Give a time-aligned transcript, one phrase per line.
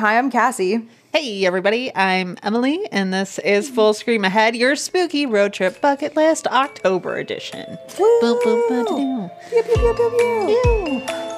[0.00, 0.88] Hi, I'm Cassie.
[1.12, 6.16] Hey, everybody, I'm Emily, and this is Full Scream Ahead, your spooky road trip bucket
[6.16, 7.76] list October edition.
[7.98, 9.30] Boom, boom, boom, da-doo.
[9.50, 11.00] Pew, pew, pew, pew, pew.
[11.04, 11.29] Ew.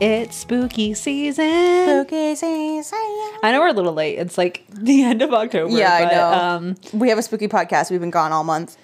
[0.00, 1.84] It's spooky season.
[1.84, 2.98] Spooky season.
[3.42, 4.16] I know we're a little late.
[4.18, 5.76] It's like the end of October.
[5.76, 6.32] Yeah, I know.
[6.32, 7.90] Um, we have a spooky podcast.
[7.90, 8.76] We've been gone all month.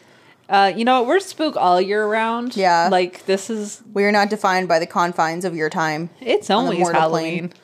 [0.49, 1.05] uh, you know?
[1.05, 2.57] We're spook all year round.
[2.57, 2.89] Yeah.
[2.91, 3.81] Like this is.
[3.93, 6.11] We are not defined by the confines of your time.
[6.21, 7.49] It's On the always mortal Halloween.
[7.51, 7.61] plane.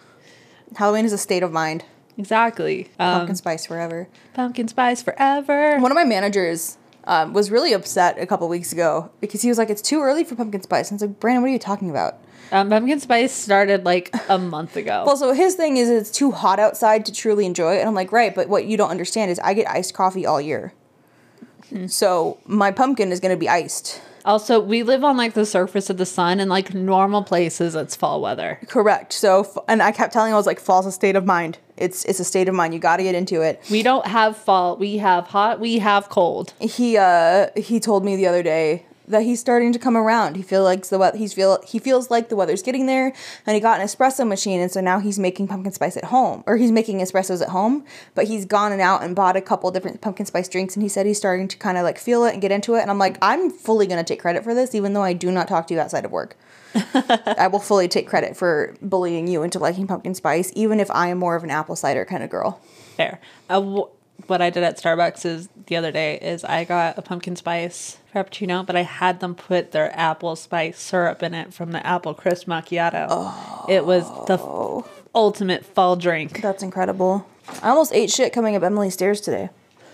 [0.76, 1.84] Halloween is a state of mind.
[2.16, 2.84] Exactly.
[3.00, 4.06] Um, Pumpkin spice forever.
[4.34, 5.78] pumpkin spice forever.
[5.80, 9.58] One of my managers um, was really upset a couple weeks ago because he was
[9.58, 11.90] like, "It's too early for pumpkin spice." And it's like, Brandon, what are you talking
[11.90, 12.18] about?
[12.52, 15.04] Um, pumpkin spice started like a month ago.
[15.06, 17.80] Well, so his thing is it's too hot outside to truly enjoy it.
[17.80, 20.40] And I'm like, right, but what you don't understand is I get iced coffee all
[20.40, 20.72] year.
[21.86, 24.00] So my pumpkin is going to be iced.
[24.24, 27.94] also, we live on like the surface of the sun, and like normal places, it's
[27.94, 28.58] fall weather.
[28.66, 29.12] Correct.
[29.12, 31.58] So, f- and I kept telling him, I was like, fall's a state of mind.
[31.76, 32.74] It's it's a state of mind.
[32.74, 33.62] You got to get into it.
[33.70, 34.76] We don't have fall.
[34.76, 35.60] We have hot.
[35.60, 36.52] We have cold.
[36.60, 40.36] He uh he told me the other day that he's starting to come around.
[40.36, 41.18] He feel like the weather.
[41.18, 43.12] He's feel he feels like the weather's getting there,
[43.46, 46.42] and he got an espresso machine, and so now he's making pumpkin spice at home,
[46.46, 47.84] or he's making espressos at home.
[48.14, 50.88] But he's gone and out and bought a couple different pumpkin spice drinks, and he
[50.88, 52.82] said he's starting to kind of like feel it and get into it.
[52.82, 55.48] And I'm like, I'm fully gonna take credit for this, even though I do not
[55.48, 56.36] talk to you outside of work.
[56.94, 61.08] I will fully take credit for bullying you into liking pumpkin spice, even if I
[61.08, 62.60] am more of an apple cider kind of girl.
[62.96, 63.20] Fair.
[63.48, 63.82] Uh,
[64.30, 67.98] what I did at Starbucks is the other day is I got a pumpkin spice
[68.14, 72.14] frappuccino, but I had them put their apple spice syrup in it from the apple
[72.14, 73.68] crisp macchiato.
[73.68, 76.40] It was the f- ultimate fall drink.
[76.40, 77.26] That's incredible.
[77.60, 79.50] I almost ate shit coming up Emily's stairs today.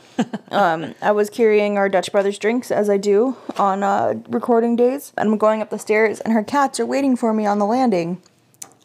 [0.51, 5.13] um, I was carrying our Dutch Brothers drinks as I do on uh, recording days,
[5.17, 7.67] and I'm going up the stairs, and her cats are waiting for me on the
[7.67, 8.23] landing,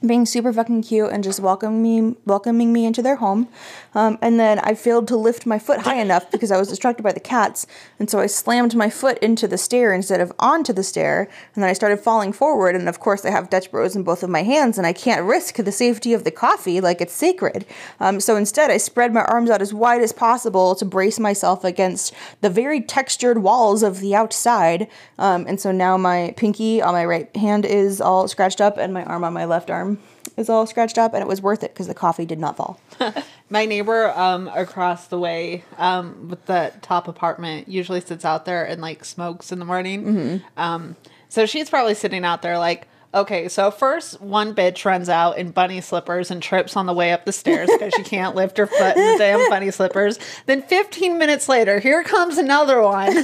[0.06, 3.48] being super fucking cute and just welcoming me, welcoming me into their home.
[3.94, 7.04] Um, and then I failed to lift my foot high enough because I was distracted
[7.04, 7.68] by the cats,
[8.00, 11.64] and so I slammed my foot into the stair instead of onto the stair, and
[11.64, 12.76] then I started falling forward.
[12.76, 15.26] And of course, I have Dutch Bros in both of my hands, and I can't
[15.26, 17.66] risk the safety of the coffee like it's sacred.
[18.00, 21.64] Um, so instead, I spread my arms out as wide as possible to brace myself
[21.64, 24.88] against the very textured walls of the outside.
[25.20, 28.94] Um, and so now my pinky on my right hand is all scratched up, and
[28.94, 29.91] my arm on my left arm
[30.38, 32.80] is all scratched up, and it was worth it because the coffee did not fall.
[33.50, 38.64] My neighbor um, across the way um, with the top apartment usually sits out there
[38.66, 40.42] and like smokes in the morning.
[40.58, 40.96] Um,
[41.30, 45.52] so she's probably sitting out there like, okay, so first one bitch runs out in
[45.52, 48.68] bunny slippers and trips on the way up the stairs because she can't lift her
[48.68, 50.20] foot in the damn bunny slippers.
[50.46, 53.14] Then 15 minutes later, here comes another one.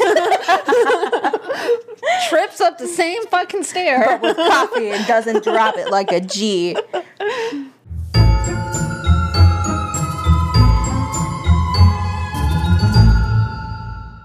[2.30, 4.20] trips up the same fucking stair.
[4.22, 6.76] with coffee and doesn't drop it like a G.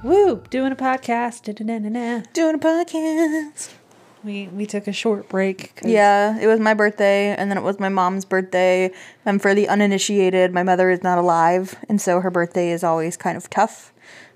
[0.03, 1.45] Woo, doing a podcast.
[1.45, 2.23] Da-da-da-da-da.
[2.33, 3.71] Doing a podcast.
[4.25, 5.75] We, we took a short break.
[5.77, 8.91] 'cause- Yeah, it was my birthday, and then it was my mom's birthday.
[9.27, 13.17] And for the uninitiated, my mother is not alive, and so her birthday is always
[13.17, 13.93] kind of tough.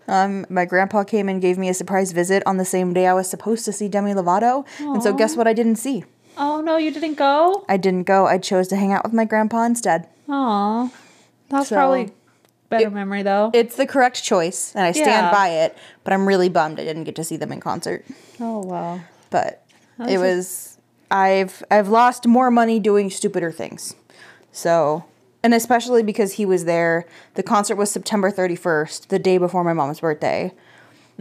[0.09, 3.13] Um, my grandpa came and gave me a surprise visit on the same day I
[3.15, 5.49] was supposed to see Demi Lovato, and so guess what?
[5.49, 6.05] I didn't see.
[6.39, 7.65] Oh no, you didn't go?
[7.69, 8.27] I didn't go.
[8.27, 10.07] I chose to hang out with my grandpa instead.
[10.29, 10.91] Aw.
[11.49, 12.11] That's So- probably
[12.71, 13.51] better It- memory though.
[13.53, 15.33] It's the correct choice, and I stand Yeah.
[15.33, 15.77] by it.
[16.05, 18.05] But I'm really bummed I didn't get to see them in concert.
[18.41, 19.01] oh wow.
[19.31, 19.63] but
[20.01, 20.79] It it- was
[21.11, 23.95] I've I've lost more money doing stupider things.
[24.53, 25.05] So
[25.43, 27.07] and especially because he was there.
[27.35, 30.53] The concert was September 31st, the day before my mom's birthday.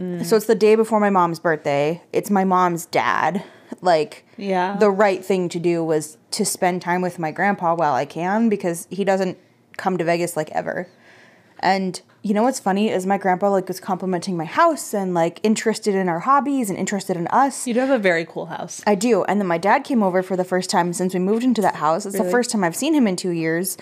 [0.00, 0.24] Mm.
[0.24, 2.02] So it's the day before my mom's birthday.
[2.12, 3.44] It's my mom's dad.
[3.80, 4.76] Like Yeah.
[4.78, 8.48] the right thing to do was to spend time with my grandpa while I can
[8.48, 9.38] because he doesn't
[9.76, 10.88] come to Vegas like ever.
[11.60, 15.38] And you know what's funny is my grandpa like was complimenting my house and like
[15.42, 17.66] interested in our hobbies and interested in us.
[17.66, 18.82] You do have a very cool house.
[18.86, 19.22] I do.
[19.24, 21.76] And then my dad came over for the first time since we moved into that
[21.76, 22.04] house.
[22.04, 23.76] It's the first time I've seen him in two years.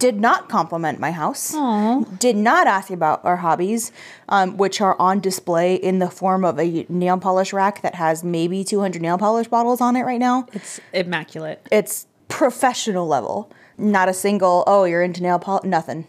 [0.00, 1.54] Did not compliment my house.
[1.54, 2.18] Aww.
[2.18, 3.92] Did not ask about our hobbies,
[4.28, 8.24] um, which are on display in the form of a nail polish rack that has
[8.24, 10.48] maybe 200 nail polish bottles on it right now.
[10.52, 11.64] It's immaculate.
[11.70, 13.50] It's professional level.
[13.78, 16.08] Not a single, oh, you're into nail polish, nothing.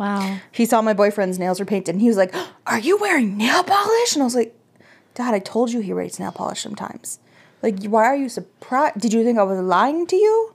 [0.00, 0.38] Wow.
[0.50, 2.34] He saw my boyfriend's nails were painted and he was like,
[2.66, 4.14] Are you wearing nail polish?
[4.14, 4.56] And I was like,
[5.12, 7.18] Dad, I told you he rates nail polish sometimes.
[7.62, 8.98] Like, why are you surprised?
[8.98, 10.54] Did you think I was lying to you?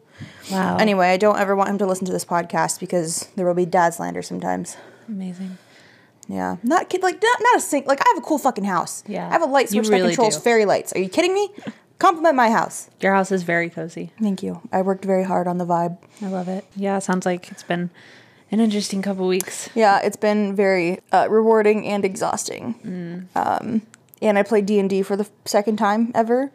[0.51, 0.77] Wow.
[0.77, 3.68] Anyway, I don't ever want him to listen to this podcast because there will be
[3.68, 4.77] dad slander sometimes.
[5.07, 5.59] Amazing.
[6.27, 7.86] Yeah, not kid like not, not a sink.
[7.86, 9.03] Like I have a cool fucking house.
[9.06, 9.27] Yeah.
[9.27, 10.41] I have a light switch that controls do.
[10.41, 10.91] fairy lights.
[10.94, 11.50] Are you kidding me?
[12.00, 12.89] Compliment my house.
[13.00, 14.12] Your house is very cozy.
[14.19, 14.59] Thank you.
[14.71, 16.00] I worked very hard on the vibe.
[16.24, 16.65] I love it.
[16.75, 17.91] Yeah, sounds like it's been
[18.56, 19.69] an interesting couple weeks.
[19.75, 23.28] Yeah, it's been very uh, rewarding and exhausting.
[23.36, 23.81] Um,
[24.22, 26.52] and I played D and D for the second time ever,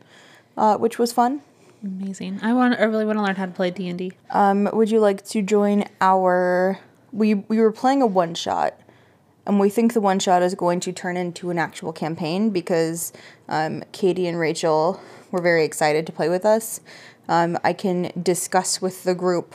[0.56, 1.42] uh, which was fun.
[1.82, 2.40] Amazing.
[2.42, 2.78] I want.
[2.80, 4.12] I really want to learn how to play D and D.
[4.30, 6.78] Um, would you like to join our?
[7.12, 8.80] We we were playing a one shot,
[9.46, 13.12] and we think the one shot is going to turn into an actual campaign because
[13.48, 15.00] um, Katie and Rachel
[15.30, 16.80] were very excited to play with us.
[17.28, 19.54] Um, I can discuss with the group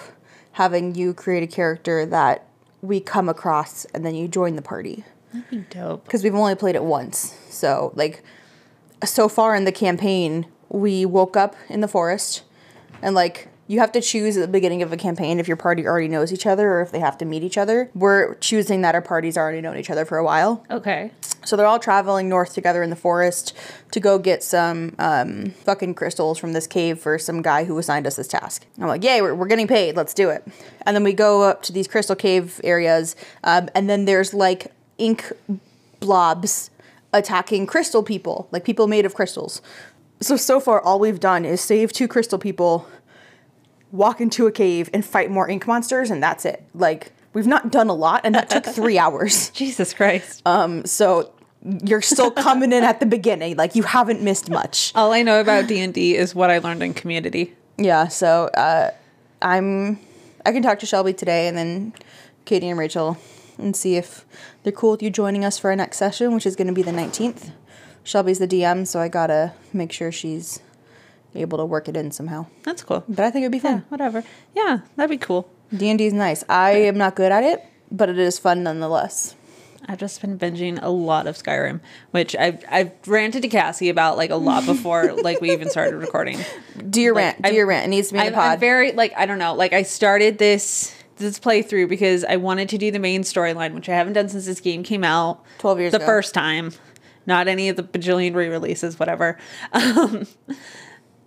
[0.55, 2.45] having you create a character that
[2.81, 5.03] we come across, and then you join the party
[5.33, 6.05] That'd be dope.
[6.05, 7.35] because we've only played it once.
[7.49, 8.23] So like,
[9.03, 12.43] so far in the campaign, we woke up in the forest,
[13.01, 15.87] and like you have to choose at the beginning of a campaign if your party
[15.87, 17.89] already knows each other or if they have to meet each other.
[17.95, 20.63] We're choosing that our parties already known each other for a while.
[20.69, 21.11] Okay.
[21.43, 23.53] So they're all traveling north together in the forest
[23.91, 28.05] to go get some um, fucking crystals from this cave for some guy who assigned
[28.05, 28.65] us this task.
[28.79, 29.95] I'm like, yay, we're, we're getting paid.
[29.95, 30.43] Let's do it.
[30.85, 34.71] And then we go up to these crystal cave areas, um, and then there's like
[34.97, 35.31] ink
[35.99, 36.69] blobs
[37.13, 39.61] attacking crystal people, like people made of crystals.
[40.21, 42.87] So, so far, all we've done is save two crystal people,
[43.91, 46.63] walk into a cave, and fight more ink monsters, and that's it.
[46.73, 49.49] Like, we've not done a lot, and that took three hours.
[49.53, 50.41] Jesus Christ.
[50.45, 51.31] Um, So
[51.83, 53.57] you're still coming in at the beginning.
[53.57, 54.91] Like you haven't missed much.
[54.93, 57.55] All I know about D and D is what I learned in Community.
[57.77, 58.07] Yeah.
[58.07, 58.91] So uh,
[59.41, 59.99] I'm.
[60.45, 61.93] I can talk to Shelby today, and then
[62.45, 63.17] Katie and Rachel,
[63.57, 64.25] and see if
[64.61, 66.83] they're cool with you joining us for our next session, which is going to be
[66.83, 67.51] the 19th.
[68.03, 70.59] Shelby's the DM, so I gotta make sure she's
[71.35, 72.45] able to work it in somehow.
[72.63, 73.03] That's cool.
[73.07, 73.73] But I think it'd be Yeah.
[73.79, 73.85] fun.
[73.89, 74.23] Whatever.
[74.55, 75.49] Yeah, that'd be cool.
[75.75, 76.43] D and D is nice.
[76.49, 79.35] I am not good at it, but it is fun nonetheless.
[79.87, 81.79] I've just been binging a lot of Skyrim,
[82.11, 85.97] which I've I've ranted to Cassie about like a lot before like we even started
[85.97, 86.39] recording.
[86.89, 87.41] Do your rant.
[87.41, 87.85] Do I'm- your rant.
[87.85, 88.53] It needs to be in I'm, the pod.
[88.53, 89.53] I'm very like I don't know.
[89.53, 93.87] Like I started this this playthrough because I wanted to do the main storyline, which
[93.87, 95.43] I haven't done since this game came out.
[95.59, 96.05] 12 years the ago.
[96.05, 96.71] first time,
[97.27, 99.37] not any of the bajillion re-releases, whatever.
[99.73, 100.25] Um,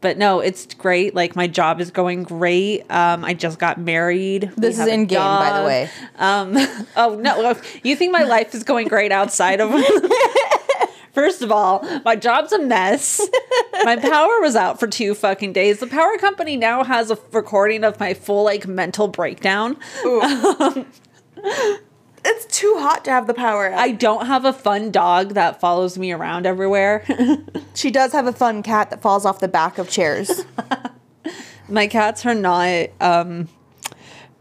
[0.01, 1.15] but no, it's great.
[1.15, 2.91] Like my job is going great.
[2.91, 4.53] Um, I just got married.
[4.57, 5.91] This is in game, by the way.
[6.17, 6.57] Um,
[6.97, 9.71] oh no, you think my life is going great outside of?
[11.13, 13.21] First of all, my job's a mess.
[13.83, 15.81] My power was out for two fucking days.
[15.81, 19.77] The power company now has a recording of my full like mental breakdown.
[22.59, 23.73] Too hot to have the power.
[23.73, 27.05] I don't have a fun dog that follows me around everywhere.
[27.75, 30.45] She does have a fun cat that falls off the back of chairs.
[31.69, 33.47] my cats are not um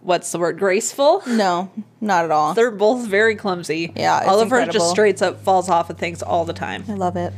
[0.01, 1.69] what's the word graceful no,
[2.01, 2.55] not at all.
[2.55, 4.73] they're both very clumsy Yeah, oliver incredible.
[4.73, 7.31] just straight up falls off of things all the time I love it.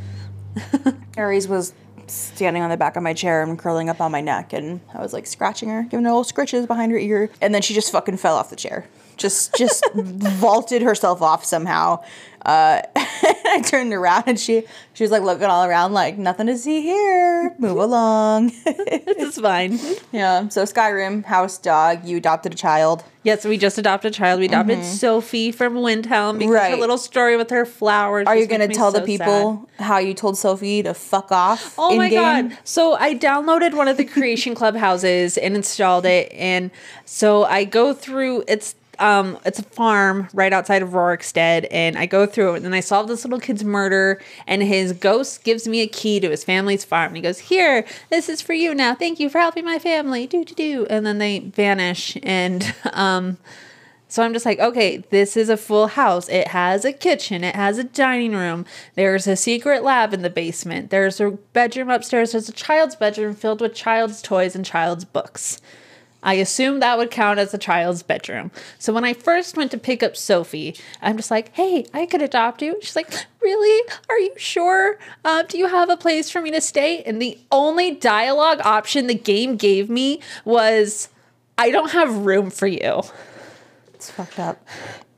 [1.17, 1.73] Aries was
[2.07, 5.01] standing on the back of my chair and curling up on my neck, and I
[5.01, 7.91] was like scratching her, giving her little scratches behind her ear, and then she just
[7.91, 8.85] fucking fell off the chair.
[9.19, 12.03] Just, just vaulted herself off somehow.
[12.45, 14.63] Uh, I turned around and she,
[14.93, 17.53] she was like looking all around, like nothing to see here.
[17.59, 18.51] Move along.
[18.65, 19.77] it's fine
[20.13, 20.47] yeah.
[20.47, 22.05] So Skyrim, house dog.
[22.05, 23.03] You adopted a child.
[23.23, 26.79] yes we just adopted a child we adopted sophie from windhelm because her Mm-hmm.
[26.79, 30.13] Little story with her flowers Are you makes me tell the so people how you
[30.13, 31.75] told Sophie to fuck off?
[31.77, 32.49] Oh my in-game?
[32.49, 32.57] god.
[32.63, 36.71] So I downloaded one of the creation club houses and installed it and
[37.03, 42.05] so I go through it's um it's a farm right outside of Rorikstead and I
[42.05, 45.81] go through it and I solve this little kid's murder and his ghost gives me
[45.81, 48.95] a key to his family's farm and he goes, "Here, this is for you now.
[48.95, 50.87] Thank you for helping my family." Do do do.
[50.89, 53.37] And then they vanish and um
[54.11, 56.27] so I'm just like, okay, this is a full house.
[56.29, 58.65] It has a kitchen, it has a dining room.
[58.95, 60.89] There's a secret lab in the basement.
[60.89, 62.31] There's a bedroom upstairs.
[62.31, 65.61] There's a child's bedroom filled with child's toys and child's books.
[66.21, 68.51] I assume that would count as a child's bedroom.
[68.77, 72.21] So when I first went to pick up Sophie, I'm just like, hey, I could
[72.21, 72.77] adopt you.
[72.81, 73.09] She's like,
[73.41, 73.89] really?
[74.09, 74.99] Are you sure?
[75.23, 77.01] Uh, do you have a place for me to stay?
[77.03, 81.07] And the only dialogue option the game gave me was,
[81.57, 83.01] I don't have room for you.
[83.93, 84.65] It's fucked up.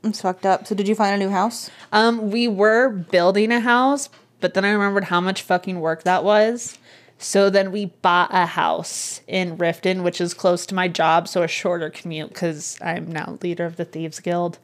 [0.04, 0.68] It's fucked up.
[0.68, 1.70] So did you find a new house?
[1.92, 6.24] Um, we were building a house, but then I remembered how much fucking work that
[6.24, 6.78] was.
[7.24, 11.44] So then we bought a house in Riften, which is close to my job, so
[11.44, 14.58] a shorter commute because I'm now leader of the Thieves Guild.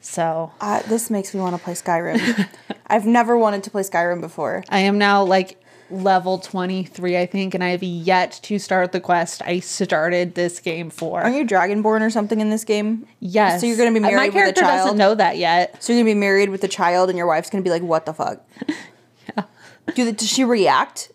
[0.00, 2.48] So Uh, this makes me want to play Skyrim.
[2.86, 4.64] I've never wanted to play Skyrim before.
[4.70, 9.00] I am now like level 23, I think, and I have yet to start the
[9.00, 11.20] quest I started this game for.
[11.20, 13.06] Aren't you Dragonborn or something in this game?
[13.20, 13.60] yes.
[13.60, 14.96] So you're gonna be Uh, My married with a character doesn't child?
[14.96, 15.82] know that yet.
[15.82, 18.06] So you're gonna be married with a child, and your wife's gonna be like, "What
[18.06, 18.40] the fuck?"
[19.94, 21.10] Do the, does she react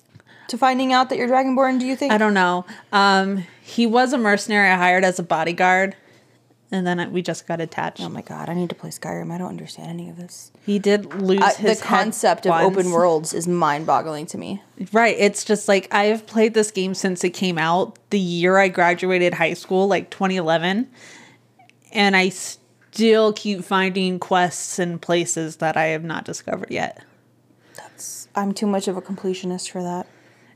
[0.50, 1.80] to finding out that you're Dragonborn?
[1.80, 2.12] Do you think?
[2.14, 2.66] I don't know.
[2.92, 5.96] Um, he was a mercenary I hired as a bodyguard,
[6.72, 8.02] and then we just got attached.
[8.02, 9.32] Oh my god, I need to play Skyrim.
[9.32, 10.52] I don't understand any of this.
[10.66, 12.66] He did lose Uh, his the concept of once.
[12.78, 14.62] open worlds is mind-boggling to me.
[14.92, 15.16] Right.
[15.20, 18.68] It's just like I have played this game since it came out, the year I
[18.68, 20.90] graduated high school, like 2011.
[21.92, 27.02] And I still keep finding quests and places that I have not discovered yet.
[27.76, 30.08] that's I'm too much of a completionist for that.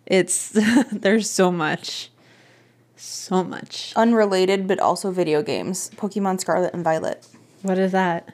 [0.10, 0.50] It's
[0.92, 2.10] there's so much.
[2.98, 3.94] So much.
[3.96, 5.90] Unrelated, but also video games.
[5.96, 7.26] Pokemon Scarlet and Violet.
[7.62, 8.28] What is that?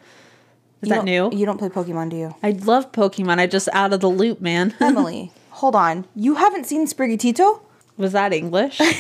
[0.82, 1.30] Is You that new?
[1.32, 2.36] You don't play Pokemon, do you?
[2.42, 3.40] I love Pokemon.
[3.40, 4.74] I just out of the loop, man.
[4.80, 6.06] Emily, hold on.
[6.16, 7.62] You haven't seen Sprigatito?
[7.98, 8.80] Was that English?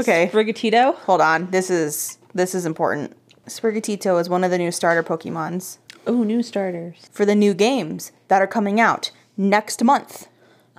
[0.00, 0.28] Okay.
[0.32, 0.94] Sprigatito?
[0.94, 1.50] Hold on.
[1.50, 3.16] This is this is important.
[3.46, 7.08] Sprigatito is one of the new starter Pokemons Oh, new starters.
[7.10, 10.28] for the new games that are coming out next month.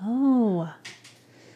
[0.02, 0.72] Oh.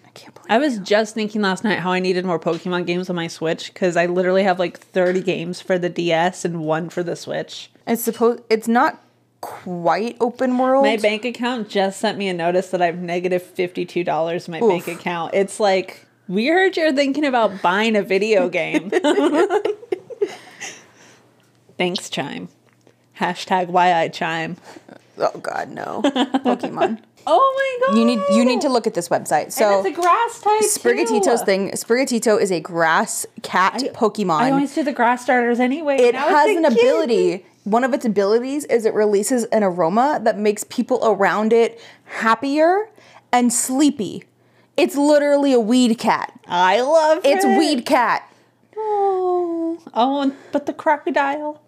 [0.05, 3.09] I can't believe I was just thinking last night how I needed more Pokemon games
[3.09, 6.89] on my Switch because I literally have like 30 games for the DS and one
[6.89, 7.69] for the Switch.
[7.87, 9.01] it's supposed it's not
[9.41, 10.85] quite open world.
[10.85, 14.59] My bank account just sent me a notice that I have negative $52 in my
[14.61, 15.33] bank account.
[15.33, 18.89] It's like, we heard you're thinking about buying a video game.
[21.77, 22.47] Thanks, Chime.
[23.19, 24.57] Hashtag why I chime.
[25.17, 26.01] Oh god, no.
[26.03, 26.99] Pokemon.
[27.25, 27.97] Oh my god.
[27.97, 29.51] You need you need to look at this website.
[29.51, 30.61] So and it's a grass type.
[30.63, 31.45] Sprigatito's too.
[31.45, 31.71] thing.
[31.71, 34.41] Sprigatito is a grass cat Pokemon.
[34.41, 35.97] I always do the grass starters anyway.
[35.97, 36.73] it has an kid.
[36.73, 37.45] ability.
[37.63, 42.89] One of its abilities is it releases an aroma that makes people around it happier
[43.31, 44.25] and sleepy.
[44.75, 46.37] It's literally a weed cat.
[46.47, 47.57] I love It's it.
[47.57, 48.29] weed cat.
[48.75, 51.61] Oh, oh, but the crocodile.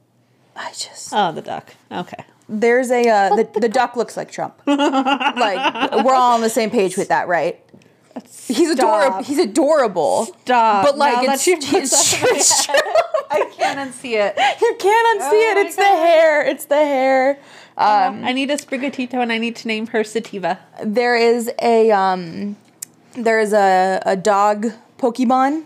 [0.56, 1.76] I just Oh, the duck.
[1.92, 2.24] Okay.
[2.48, 4.62] There's a uh, the the duck looks like Trump.
[4.68, 7.60] like we're all on the same page with that, right?
[8.48, 9.24] He's adorable.
[9.24, 10.26] He's adorable.
[10.44, 10.86] Stop.
[10.86, 12.82] But like Now it's, that you it's, that in my it's head,
[13.32, 14.62] I can't unsee it.
[14.62, 15.56] you can't unsee Oh it.
[15.56, 16.42] my It's the hair.
[16.46, 17.40] It's the hair.
[17.78, 20.60] Um, I need a Sprigatito and I need to name her Sativa.
[20.84, 22.56] there is a um
[23.18, 25.66] there is a, a dog Pokemon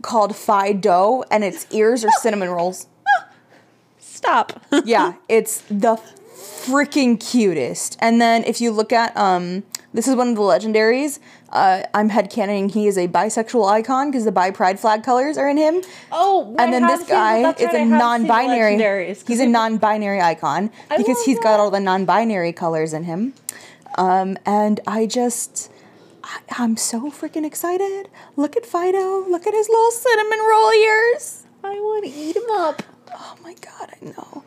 [0.00, 2.86] called Fidough and its ears are cinnamon rolls.
[4.22, 4.60] Stop.
[4.84, 6.00] Yeah, it's the
[6.32, 7.96] freaking cutest.
[8.00, 9.64] And then if you look at um
[9.94, 11.18] this is one of the legendaries.
[11.50, 15.48] Uh, I'm headcanoning he is a bisexual icon because the bi pride flag colors are
[15.48, 15.82] in him.
[16.10, 19.14] oh, I And then have this guy is right, I a non-binary.
[19.26, 23.34] He's a non-binary icon I because he's got all the non-binary colors in him.
[23.98, 25.70] Um, and I just,
[26.24, 28.08] I, I'm so freaking excited.
[28.36, 29.28] Look at Fidough.
[29.28, 31.44] Look at his little cinnamon roll ears.
[31.62, 32.82] I want to eat him up.
[33.14, 34.44] Oh my god, I know.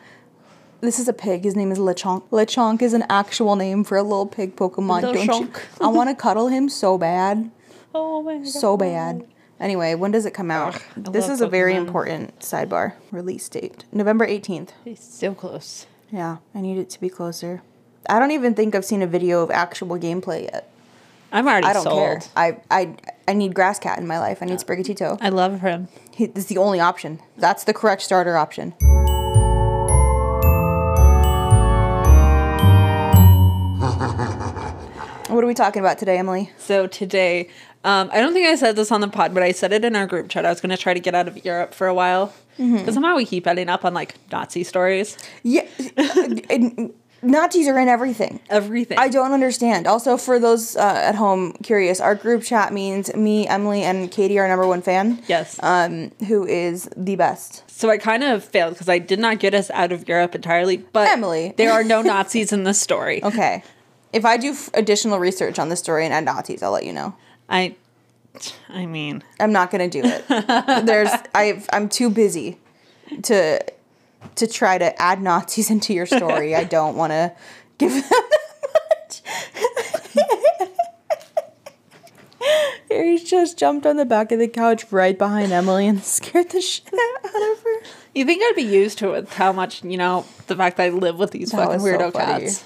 [0.82, 1.44] This is a pig.
[1.44, 2.24] His name is Lechonk.
[2.30, 5.02] Lechonk is an actual name for a little pig Pokemon.
[5.02, 5.52] Don't you?
[5.82, 7.50] I want to cuddle him so bad,
[7.96, 8.48] Oh my god.
[8.48, 9.26] so bad.
[9.60, 10.76] Anyway, when does it come out?
[10.98, 11.78] Ugh, this is a very Pokemon.
[11.88, 12.94] important sidebar.
[13.12, 14.70] Release date November 18th.
[14.84, 15.88] He's so close.
[16.12, 17.62] Yeah, I need it to be closer.
[18.10, 20.70] I don't even think I've seen a video of actual gameplay yet.
[21.32, 21.96] I'm already I don't sold.
[21.98, 22.22] care.
[22.36, 22.96] I, I
[23.28, 24.40] I need Grass Cat in my life.
[24.42, 25.18] I need Sprigatito.
[25.22, 25.88] I love him.
[26.18, 27.20] Is the only option.
[27.38, 28.74] That's the correct starter option.
[35.28, 36.52] What are we talking about today, Emily?
[36.58, 37.50] So today,
[37.84, 39.96] um, I don't think I said this on the pod, but I said it in
[39.96, 40.46] our group chat.
[40.46, 42.28] I was going to try to get out of Europe for a while.
[42.60, 42.78] Mm-hmm.
[42.78, 45.18] Because somehow we keep ending up on like Nazi stories.
[45.44, 45.66] Yeah,
[47.26, 48.40] Nazis are in everything.
[48.50, 48.98] Everything.
[48.98, 49.88] I don't understand.
[49.88, 54.40] Also, for those uh, at home curious, our group chat means me, Emily, and Katie,
[54.40, 55.22] our number one fan.
[55.28, 55.60] Yes.
[55.62, 57.64] Um, who is the best?
[57.70, 60.78] so I kind of failed because I did not get us out of Europe entirely.
[60.78, 61.54] But Emily.
[61.58, 63.22] there are no Nazis in this story.
[63.24, 63.64] Okay.
[64.14, 66.94] If I do f- additional research on this story and add Nazis, I'll let you
[66.94, 67.16] know.
[67.50, 67.76] I,
[68.70, 70.26] I mean, I'm not gonna do it.
[70.86, 72.60] There's I've I'm too busy
[73.24, 73.60] to
[74.36, 76.56] to try to add Nazis into your story.
[76.56, 77.34] I don't want to
[77.78, 78.30] give them that
[79.10, 79.22] much.
[82.90, 86.62] Harry just jumped on the back of the couch right behind Emily and scared the
[86.62, 87.82] shit out of her.
[88.14, 90.86] you think I'd be used to it with how much you know the fact that
[90.86, 92.64] I live with these That fucking was so weirdo cats.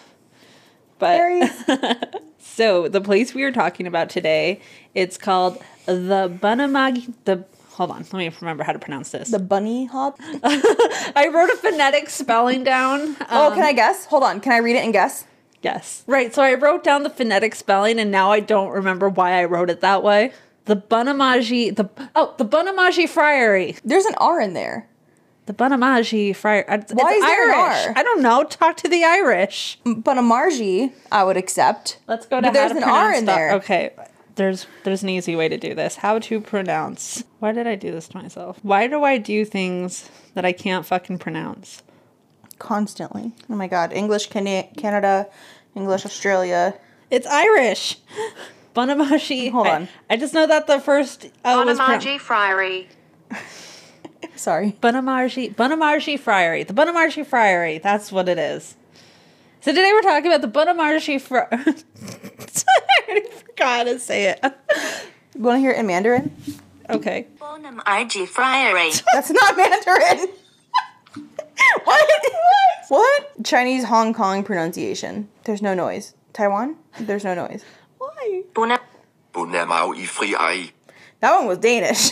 [1.00, 1.42] But Harry,
[2.40, 4.60] So the place we are talking about today,
[4.94, 7.14] it's called the Bunamagi.
[7.24, 7.46] The
[7.80, 9.32] hold on, let me remember how to pronounce this.
[9.32, 10.18] the bunny hop.
[10.44, 13.16] I wrote a phonetic spelling down.
[13.32, 14.06] Oh, Um, can I guess?
[14.08, 14.42] Hold on.
[14.42, 15.24] Can I read it and guess?
[15.62, 16.04] Yes.
[16.06, 16.36] Right.
[16.36, 19.70] So I wrote down the phonetic spelling and now I don't remember why I wrote
[19.70, 20.34] it that way.
[20.66, 23.78] The Bunamaji, the oh, the Bunamaji Friary.
[23.86, 24.88] There's an R in there.
[25.46, 26.66] The Bunamaji Friary.
[26.68, 27.94] It's Why is there an R?
[27.96, 28.44] I don't know.
[28.44, 29.80] Talk to the Irish.
[29.86, 31.98] Bunamarji, I would accept.
[32.08, 33.54] Let's go to But there's to an R in the- there.
[33.54, 33.92] Okay.
[34.40, 35.98] There's there's an easy way to do this.
[35.98, 37.26] How to pronounce.
[37.40, 38.58] Why did I do this to myself?
[38.62, 41.84] Why do I do things that I can't fucking pronounce?
[42.58, 43.34] Constantly.
[43.50, 43.92] Oh my god.
[43.92, 45.28] English Cana- Canada,
[45.76, 46.76] English Australia.
[47.12, 47.98] It's Irish.
[48.76, 49.52] Bunamaji.
[49.52, 49.88] Hold I- on.
[50.10, 52.08] I, just know that the first O was pronounced.
[52.08, 52.88] Bonamaji Friary.
[54.38, 54.78] Sorry.
[54.82, 56.64] Bunamarji Bunamarji Friary.
[56.64, 57.80] The Bunamarji Friary.
[57.80, 58.78] That's what it is.
[59.60, 61.76] So today we're talking about the Bunamarji Friary.
[63.10, 64.40] I already forgot how to say it.
[65.34, 66.32] You want to hear it in Mandarin?
[66.90, 67.26] Okay.
[67.40, 68.92] Bonam RG Friary.
[69.14, 70.28] That's not Mandarin.
[71.86, 72.10] what?
[72.90, 73.44] What?
[73.44, 75.28] Chinese Hong Kong pronunciation.
[75.46, 76.14] There's no noise.
[76.34, 76.76] Taiwan?
[77.00, 77.64] There's no noise.
[77.98, 78.44] Why?
[78.54, 78.80] Bonam
[79.34, 80.72] Bonamau i fri ej.
[81.20, 82.12] That one was Danish.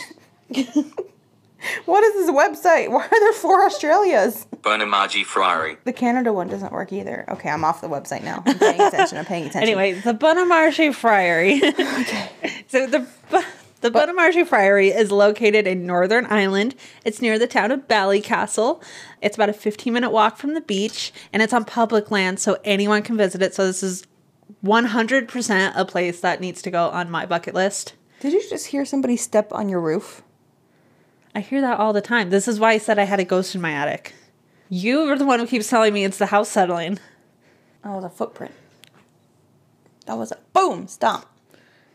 [1.86, 2.90] What is this website?
[2.90, 4.46] Why are there four Australias?
[4.60, 5.76] Bonamaji Friary.
[5.84, 7.24] The Canada one doesn't work either.
[7.28, 8.42] Okay, I'm off the website now.
[8.46, 9.18] I'm paying attention.
[9.18, 9.62] I'm paying attention.
[9.62, 11.60] Anyway, the Bunamarshi Friary.
[11.98, 12.30] Okay.
[12.68, 13.42] So the Bu-
[13.80, 16.74] the Bunamarshi Friary is located in Northern Ireland.
[17.04, 18.82] It's near the town of Ballycastle.
[19.22, 22.58] It's about a 15 minute walk from the beach, and it's on public land, so
[22.64, 23.54] anyone can visit it.
[23.54, 24.04] So this is
[24.64, 27.94] 100% a place that needs to go on my bucket list.
[28.20, 30.22] Did you just hear somebody step on your roof?
[31.34, 32.30] I hear that all the time.
[32.30, 34.14] This is why I said I had a ghost in my attic.
[34.68, 36.98] You are the one who keeps telling me it's the house settling.
[37.84, 38.52] Oh, the footprint.
[40.06, 40.88] That was a boom.
[40.88, 41.30] Stop.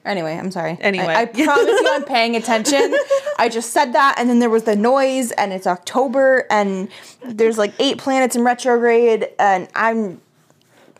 [0.05, 0.77] Anyway, I'm sorry.
[0.81, 1.05] Anyway.
[1.05, 2.93] I, I promise you, I'm paying attention.
[3.39, 6.89] I just said that, and then there was the noise, and it's October, and
[7.23, 10.21] there's like eight planets in retrograde, and I'm.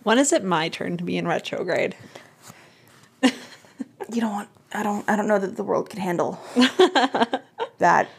[0.04, 1.96] When is it my turn to be in retrograde?
[4.12, 4.50] You don't want.
[4.74, 5.08] I don't.
[5.10, 6.40] I don't know that the world can handle
[7.78, 8.10] that.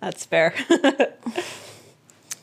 [0.00, 0.54] That's fair.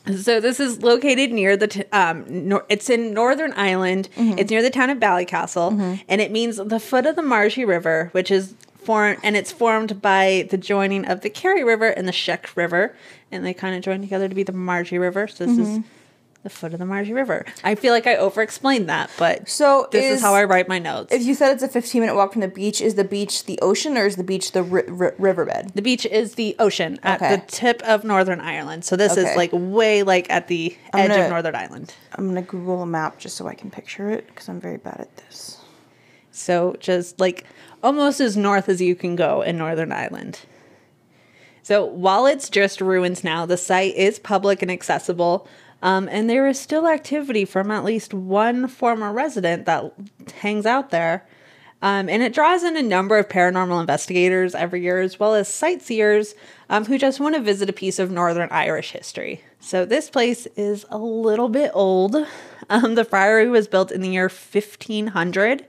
[0.06, 4.08] so this is located near the t- um nor- it's in Northern Ireland.
[4.16, 4.38] Mm-hmm.
[4.38, 5.94] It's near the town of Ballycastle mm-hmm.
[6.08, 10.00] and it means the foot of the Marshy River, which is formed and it's formed
[10.00, 12.94] by the joining of the Carey River and the Sheck River
[13.30, 15.26] and they kind of join together to be the Marshy River.
[15.28, 15.88] So this is mm-hmm.
[16.44, 17.44] The foot of the Marshy River.
[17.64, 20.68] I feel like I over explained that, but So this is, is- how I write
[20.68, 21.12] my notes.
[21.12, 23.58] If you said it's a 15 minute walk from the beach, is the beach the
[23.60, 25.72] ocean or is the beach the ri- ri- riverbed?
[25.74, 27.36] The beach is the ocean at Okay.
[27.36, 28.84] the tip of Northern Ireland.
[28.84, 29.28] So this Okay.
[29.28, 31.94] is like way like at the I'm edge gonna- of Northern Ireland.
[32.14, 35.00] I'm gonna Google a map just so I can picture it because I'm very bad
[35.00, 35.58] at this.
[36.30, 37.44] So just like
[37.82, 40.40] almost as north as you can go in Northern Ireland.
[41.64, 45.46] So while it's just ruins now, the site is public and accessible.
[45.82, 49.92] Um, and there is still activity from at least one former resident that
[50.40, 51.26] hangs out there.
[51.80, 55.46] Um, and it draws in a number of paranormal investigators every year, as well as
[55.46, 56.34] sightseers
[56.68, 59.44] um, who just want to visit a piece of Northern Irish history.
[59.60, 62.16] So this place is a little bit old.
[62.70, 65.64] Um, the friary was built in the year 1500.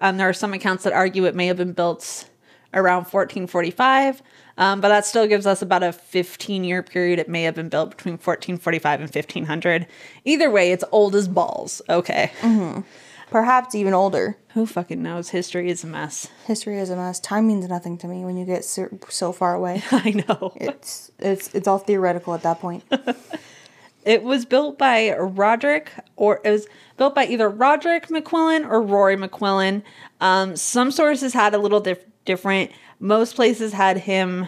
[0.00, 2.28] Um, there are some accounts that argue it may have been built
[2.74, 4.22] around 1445,
[4.58, 7.18] um, but that still gives us about a 15 year period.
[7.18, 9.86] It may have been built between 1445 and 1500.
[10.24, 11.82] Either way, it's old as balls.
[11.88, 12.30] Okay.
[13.30, 14.36] Perhaps even older.
[14.52, 15.30] Who fucking knows?
[15.30, 16.28] History is a mess.
[16.46, 17.18] History is a mess.
[17.18, 19.82] Time means nothing to me when you get so, so far away.
[19.90, 20.52] I know.
[20.56, 22.84] It's it's it's all theoretical at that point.
[24.04, 29.16] It was built by Roderick, or it was built by either Roderick McQuillan or Rory
[29.16, 29.82] McQuillan.
[30.20, 32.72] Um, some sources had a little dif- different.
[33.02, 34.46] Most places had him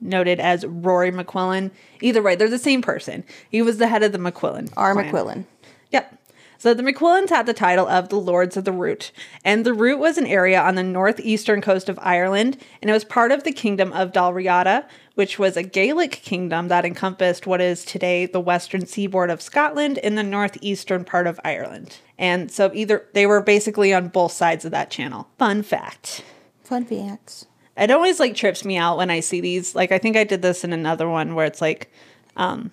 [0.00, 1.72] noted as Rory McQuillan.
[2.00, 3.24] Either way, they're the same person.
[3.50, 4.72] He was the head of the McQuillan.
[4.76, 4.94] R.
[4.94, 5.12] clan.
[5.12, 5.44] McQuillan.
[5.90, 6.16] Yep.
[6.56, 9.10] So the McQuillans had the title of the Lords of the Route,
[9.44, 13.02] and the Route was an area on the northeastern coast of Ireland, and it was
[13.02, 17.84] part of the kingdom of Dalriada, which was a Gaelic kingdom that encompassed what is
[17.84, 21.96] today the western seaboard of Scotland and the northeastern part of Ireland.
[22.16, 25.28] And so either they were basically on both sides of that channel.
[25.38, 26.22] Fun fact.
[26.62, 27.46] Fun facts.
[27.80, 29.74] It always like trips me out when I see these.
[29.74, 31.90] Like I think I did this in another one where it's like
[32.36, 32.70] um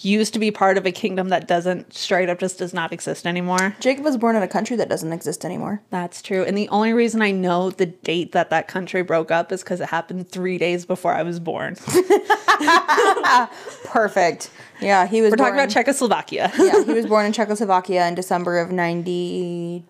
[0.00, 3.26] used to be part of a kingdom that doesn't straight up just does not exist
[3.26, 3.74] anymore.
[3.80, 5.80] Jacob was born in a country that doesn't exist anymore.
[5.90, 6.44] That's true.
[6.44, 9.80] And the only reason I know the date that that country broke up is because
[9.80, 11.76] it happened three days before I was born.
[13.84, 14.50] Perfect.
[14.80, 15.30] Yeah, he was.
[15.30, 16.52] We're talking born, about Czechoslovakia.
[16.58, 19.82] yeah, he was born in Czechoslovakia in December of '92.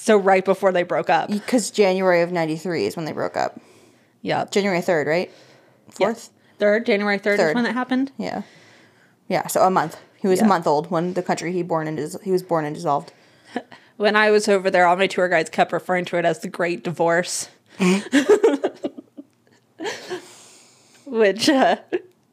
[0.00, 1.28] So right before they broke up.
[1.30, 3.60] Because January of '93 is when they broke up.
[4.22, 4.44] Yeah.
[4.50, 5.30] January 3rd, right?
[5.90, 6.30] Fourth.
[6.58, 8.12] Third, January 3rd, is when that happened.
[8.18, 8.42] Yeah.
[9.28, 9.46] Yeah.
[9.46, 9.96] So a month.
[10.18, 10.44] He was Yeah.
[10.46, 13.12] a month old when the country he born in dis- he was born and dissolved.
[13.96, 16.48] When I was over there, all my tour guides kept referring to it as the
[16.48, 17.50] Great Divorce.
[21.06, 21.76] Which, uh,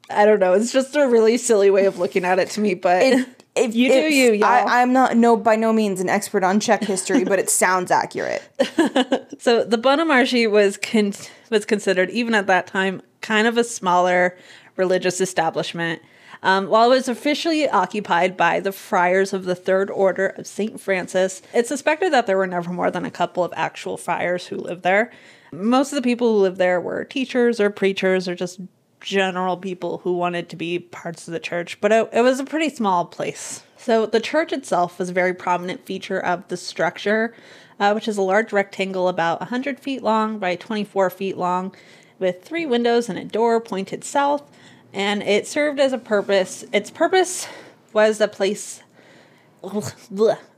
[0.09, 0.53] I don't know.
[0.53, 3.27] It's just a really silly way of looking at it to me, but
[3.57, 4.47] If You do you, y'all.
[4.47, 7.91] I, I'm not no by no means an expert on Czech history, but it sounds
[7.91, 8.43] accurate.
[9.39, 11.13] So the Bonomarshi was con-
[11.51, 14.35] was considered even at that time kind of a smaller
[14.75, 16.01] religious establishment.
[16.43, 20.79] Um, while it was officially occupied by the friars of the Third Order of Saint
[20.79, 24.57] Francis, it's suspected that there were never more than a couple of actual friars who
[24.57, 25.11] lived there.
[25.51, 28.59] Most of the people who lived there were teachers or preachers or just
[28.99, 32.45] general people who wanted to be parts of the church, but it, it was a
[32.45, 33.63] pretty small place.
[33.77, 37.33] So the church itself was a very prominent feature of the structure,
[37.79, 41.75] uh, which is a large rectangle about 100 feet long by 24 feet long,
[42.19, 44.43] with three windows and a door pointed south.
[44.93, 46.65] And it served as a purpose.
[46.73, 47.47] Its purpose
[47.93, 48.81] was a place.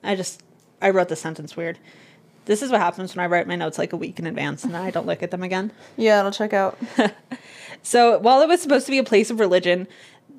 [0.03, 0.41] I just
[0.81, 1.77] I wrote the sentence weird.
[2.45, 4.73] This is what happens when I write my notes like a week in advance and
[4.73, 5.71] then I don't look at them again.
[5.97, 6.79] Yeah, it'll check out.
[7.83, 9.87] So while it was supposed to be a place of religion,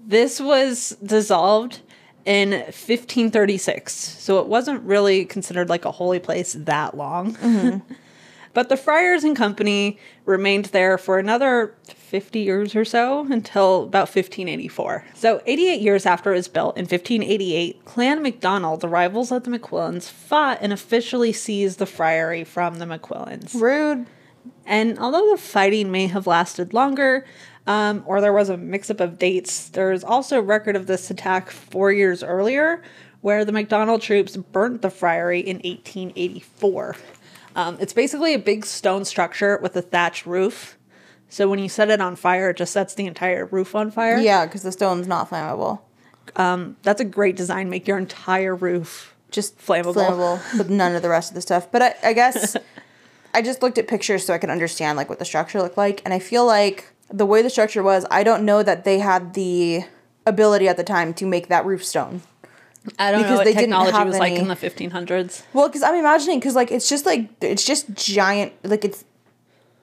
[0.07, 1.81] this was dissolved
[2.25, 3.93] in 1536.
[3.93, 7.35] So it wasn't really considered like a holy place that long.
[7.37, 7.95] Mm-hmm.
[8.55, 11.75] but the friars and company remained there for another
[12.11, 15.05] 50 years or so until about 1584.
[15.15, 19.51] So 88 years after it was built in 1588, Clan MacDonald, the rivals of the
[19.51, 23.55] McQuillans, fought and officially seized the friary from the McQuillans.
[23.55, 24.07] Rude.
[24.67, 27.27] And although the fighting may have lasted longer,
[27.67, 31.51] um, or there was a mix up of dates, there's also record of this attack
[31.51, 32.83] four years earlier,
[33.21, 36.97] where the McDonald troops burnt the friary in 1884.
[37.57, 40.79] Um, it's basically a big stone structure with a thatched roof.
[41.29, 44.19] So when you set it on fire, it just sets the entire roof on fire.
[44.19, 45.81] Yeah, because the stone's not flammable.
[46.83, 47.71] That's a great design.
[47.71, 49.95] Make your entire roof Just Flammable.
[49.95, 51.71] flammable, but none of the rest of the stuff.
[51.71, 52.57] But I, I guess
[53.33, 56.03] I just looked at pictures so I could understand like what the structure looked like,
[56.05, 59.35] and I feel like the way the structure was, I don't know that they had
[59.35, 59.85] the
[60.27, 62.23] ability at the time to make that roof stone.
[62.99, 65.43] I don't Because know what they didn't technology have was like in the 1500s.
[65.53, 69.05] Well, because I'm imagining, because like it's just like it's just giant, like it's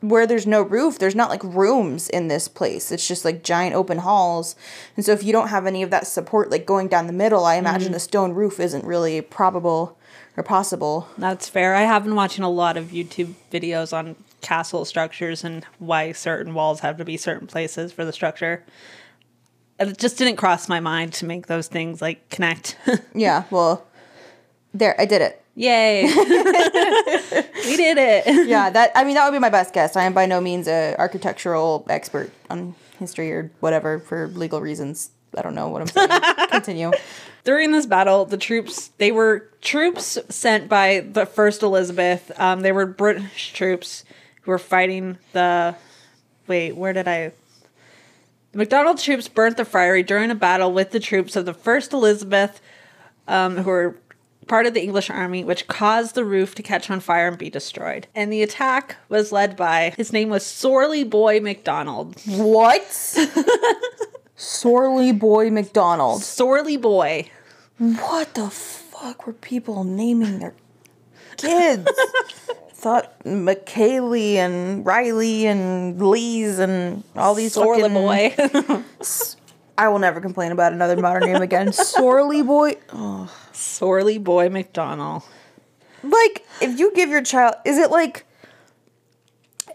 [0.02, 0.98] where there's no roof.
[0.98, 2.92] There's not like rooms in this place.
[2.92, 4.56] It's just like giant open halls,
[4.96, 7.46] and so if you don't have any of that support, like going down the middle,
[7.46, 7.98] I imagine mm-hmm.
[7.98, 9.97] a stone roof isn't really probable
[10.38, 11.10] or possible.
[11.18, 11.76] That's fair.
[11.76, 16.54] I have been watching a lot of YouTube videos on castle structures and why certain
[16.54, 18.64] walls have to be certain places for the structure.
[19.80, 22.78] It just didn't cross my mind to make those things like connect.
[23.14, 23.86] Yeah, well,
[24.74, 25.44] there I did it.
[25.56, 26.04] Yay.
[26.06, 28.28] we did it.
[28.48, 29.96] Yeah, that I mean that would be my best guess.
[29.96, 35.10] I am by no means a architectural expert on history or whatever for legal reasons.
[35.38, 36.10] I don't know what I'm saying.
[36.50, 36.92] Continue.
[37.44, 42.32] During this battle, the troops, they were troops sent by the First Elizabeth.
[42.40, 44.04] Um, they were British troops
[44.42, 45.76] who were fighting the.
[46.48, 47.32] Wait, where did I.
[48.52, 51.94] The MacDonald troops burnt the friary during a battle with the troops of the First
[51.94, 52.62] Elizabeth,
[53.28, 53.98] um, who were
[54.48, 57.50] part of the English army, which caused the roof to catch on fire and be
[57.50, 58.08] destroyed.
[58.16, 62.16] And the attack was led by, his name was Sorley Boy MacDonald.
[62.26, 63.18] What?
[64.38, 66.22] Sorley Boy McDonald.
[66.22, 67.30] Sorley Boy.
[67.80, 70.54] What the fuck were people naming their
[71.38, 71.90] kids?
[72.72, 78.36] Thought McKaylee and Riley and Lee's and all these Sorley fucking Boy.
[79.78, 81.74] I will never complain about another modern name again.
[81.74, 82.78] Sorley Boy.
[82.94, 83.32] Oh.
[83.54, 85.24] Sorley Boy McDonald.
[86.04, 88.26] Like, if you give your child, is it like,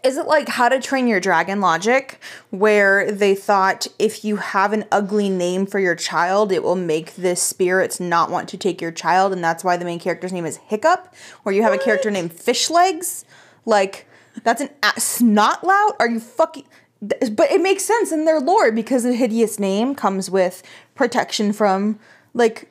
[0.02, 2.18] is it like How to Train Your Dragon logic,
[2.50, 7.14] where they thought if you have an ugly name for your child, it will make
[7.14, 10.46] the spirits not want to take your child, and that's why the main character's name
[10.46, 13.24] is Hiccup, or you have a character named Fish Legs?
[13.64, 14.06] Like,
[14.42, 15.96] that's an a- snot lout?
[16.00, 16.64] Are you fucking.
[17.00, 20.62] But it makes sense in their lore because a hideous name comes with
[20.94, 21.98] protection from,
[22.32, 22.70] like,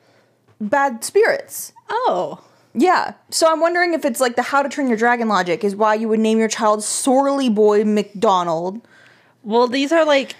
[0.60, 1.72] bad spirits.
[1.90, 2.42] Oh.
[2.74, 3.14] Yeah.
[3.30, 5.94] So I'm wondering if it's like the How to Train Your Dragon logic is why
[5.94, 8.80] you would name your child Sorley Boy McDonald.
[9.42, 10.34] Well, these are like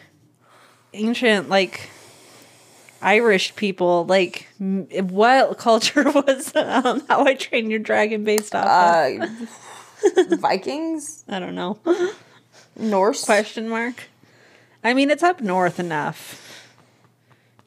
[0.94, 1.90] ancient, like
[3.02, 4.06] Irish people.
[4.06, 8.66] Like, m- what culture was um, How I Train Your Dragon based off?
[8.66, 9.22] of?
[9.22, 11.24] Uh, Vikings?
[11.28, 11.78] I don't know.
[12.76, 13.24] Norse?
[13.24, 14.04] Question mark.
[14.82, 16.38] I mean, it's up north enough.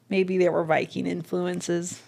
[0.08, 2.00] Maybe there were Viking influences.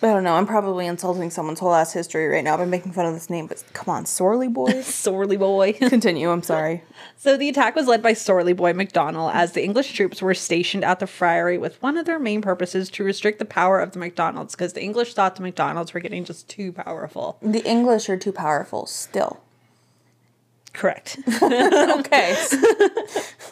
[0.00, 0.34] I don't know.
[0.34, 3.48] I'm probably insulting someone's whole ass history right now by making fun of this name,
[3.48, 4.82] but come on, Sorley Boy.
[4.82, 5.72] Sorley boy.
[5.88, 6.30] Continue.
[6.30, 6.82] I'm sorry.
[7.16, 10.84] So the attack was led by Sorley Boy MacDonald as the English troops were stationed
[10.84, 13.98] at the friary with one of their main purposes to restrict the power of the
[13.98, 17.38] MacDonalds because the English thought the MacDonalds were getting just too powerful.
[17.42, 19.40] The English are too powerful still.
[20.72, 21.18] Correct.
[21.98, 22.34] Okay.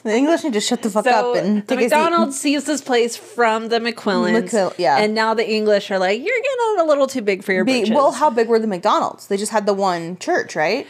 [0.02, 1.84] the English need to shut the fuck So up and the take seat.
[1.96, 4.44] McDonald's seized this place from the McQuillans.
[4.50, 4.98] McQuill- yeah.
[4.98, 7.80] And now the English are like, you're getting a little too big for your Be-
[7.80, 7.94] britches.
[7.94, 9.26] well, how big were the McDonald's?
[9.26, 10.86] They just had the one church, right?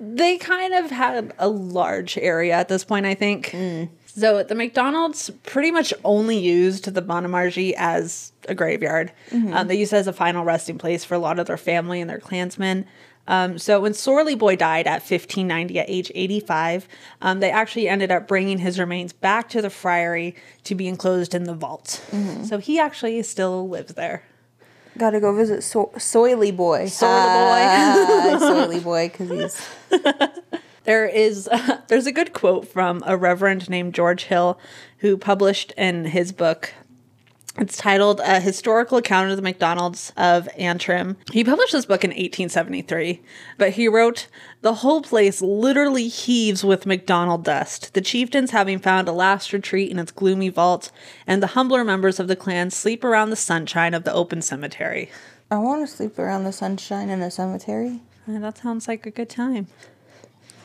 [0.00, 3.46] they kind of had a large area at this point, I think.
[3.50, 3.88] Mm.
[4.06, 9.12] So the McDonald's pretty much only used the Monomargie as a graveyard.
[9.30, 9.52] Mm-hmm.
[9.52, 12.00] Um, they used it as a final resting place for a lot of their family
[12.00, 12.86] and their clansmen.
[13.28, 16.88] Um, so when Sorley Boy died at 1590 at age 85,
[17.22, 21.34] um, they actually ended up bringing his remains back to the friary to be enclosed
[21.34, 22.04] in the vault.
[22.10, 22.44] Mm-hmm.
[22.44, 24.24] So he actually still lives there.
[24.96, 26.86] Gotta go visit so- Soily Boy.
[26.86, 27.62] Soily Boy.
[27.62, 30.00] Ah, Soily Boy, because he's.
[30.88, 31.50] There is
[31.88, 34.58] there's a good quote from a reverend named George Hill
[35.00, 36.72] who published in his book
[37.58, 41.16] it's titled A Historical Account of the McDonald's of Antrim.
[41.32, 43.20] He published this book in 1873,
[43.56, 44.28] but he wrote,
[44.62, 49.90] The whole place literally heaves with McDonald dust, the chieftains having found a last retreat
[49.90, 50.90] in its gloomy vault,
[51.26, 55.10] and the humbler members of the clan sleep around the sunshine of the open cemetery.
[55.50, 58.00] I want to sleep around the sunshine in a cemetery.
[58.26, 59.66] That sounds like a good time.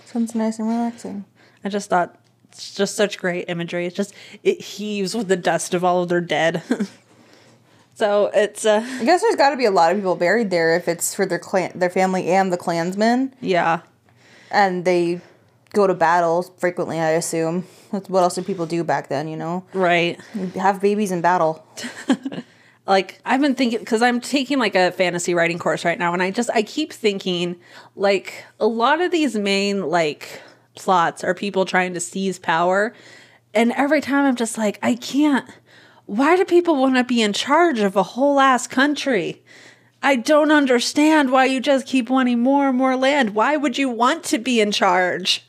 [0.05, 1.25] Sounds nice and relaxing.
[1.63, 2.19] I just thought
[2.53, 3.85] it's just such great imagery.
[3.87, 4.13] It's just
[4.43, 6.61] it heaves with the dust of all of their dead.
[7.95, 10.75] so it's uh I guess there's got to be a lot of people buried there
[10.75, 13.81] if it's for their clan, their family, and the clansmen, yeah.
[14.51, 15.19] and they
[15.73, 16.99] go to battles frequently.
[16.99, 17.65] I assume.
[17.91, 19.27] That's what else did people do back then?
[19.27, 20.19] You know, Right.
[20.55, 21.65] have babies in battle.
[22.85, 26.21] Like I've been thinking because I'm taking like a fantasy writing course right now and
[26.21, 27.55] I just I keep thinking
[27.95, 30.41] like a lot of these main like
[30.75, 32.93] plots are people trying to seize power
[33.53, 35.47] and every time I'm just like I can't
[36.05, 39.41] why do people want to be in charge of a whole ass country?
[40.01, 43.33] I don't understand why you just keep wanting more and more land.
[43.33, 45.45] Why would you want to be in charge?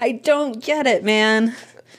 [0.00, 1.54] I don't get it, man.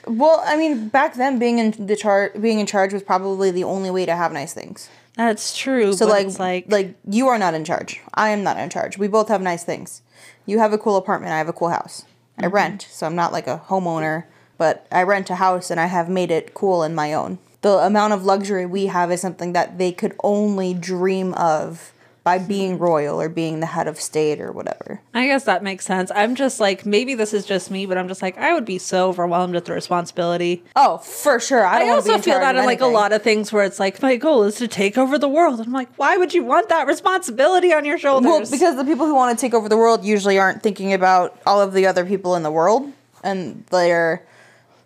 [0.08, 3.62] Well, I mean, back then, being in the char- being in charge was probably the
[3.62, 4.90] only way to have nice things.
[5.16, 5.92] That's true.
[5.92, 8.00] So like, like, like you are not in charge.
[8.14, 8.98] I am not in charge.
[8.98, 10.02] We both have nice things.
[10.44, 11.32] You have a cool apartment.
[11.32, 12.04] I have a cool house.
[12.38, 12.54] I Mm-hmm.
[12.54, 14.24] rent, so I'm not like a homeowner,
[14.58, 17.38] but I rent a house and I have made it cool in my own.
[17.62, 21.92] The amount of luxury we have is something that they could only dream of
[22.24, 25.00] by being royal or being the head of state or whatever.
[25.12, 26.12] I guess that makes sense.
[26.14, 28.78] I'm just like, maybe this is just me, but I'm just like, I would be
[28.78, 30.62] so overwhelmed with the responsibility.
[30.76, 31.64] Oh, for sure.
[31.66, 33.64] I, I don't wanna be also feel that in like a lot of things where
[33.64, 35.58] it's like, my goal is to take over the world.
[35.58, 38.30] And I'm like, why would you want that responsibility on your shoulders?
[38.30, 41.40] Well, because the people who want to take over the world usually aren't thinking about
[41.44, 42.92] all of the other people in the world
[43.24, 44.24] and their,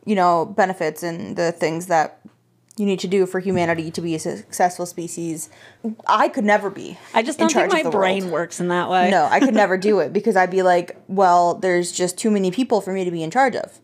[0.07, 2.19] you know, benefits and the things that
[2.77, 5.49] you need to do for humanity to be a successful species.
[6.07, 6.99] I could never be.
[7.15, 8.33] I just in don't think my brain world.
[8.33, 9.11] works in that way.
[9.11, 12.51] No, I could never do it because I'd be like, well, there's just too many
[12.51, 13.81] people for me to be in charge of.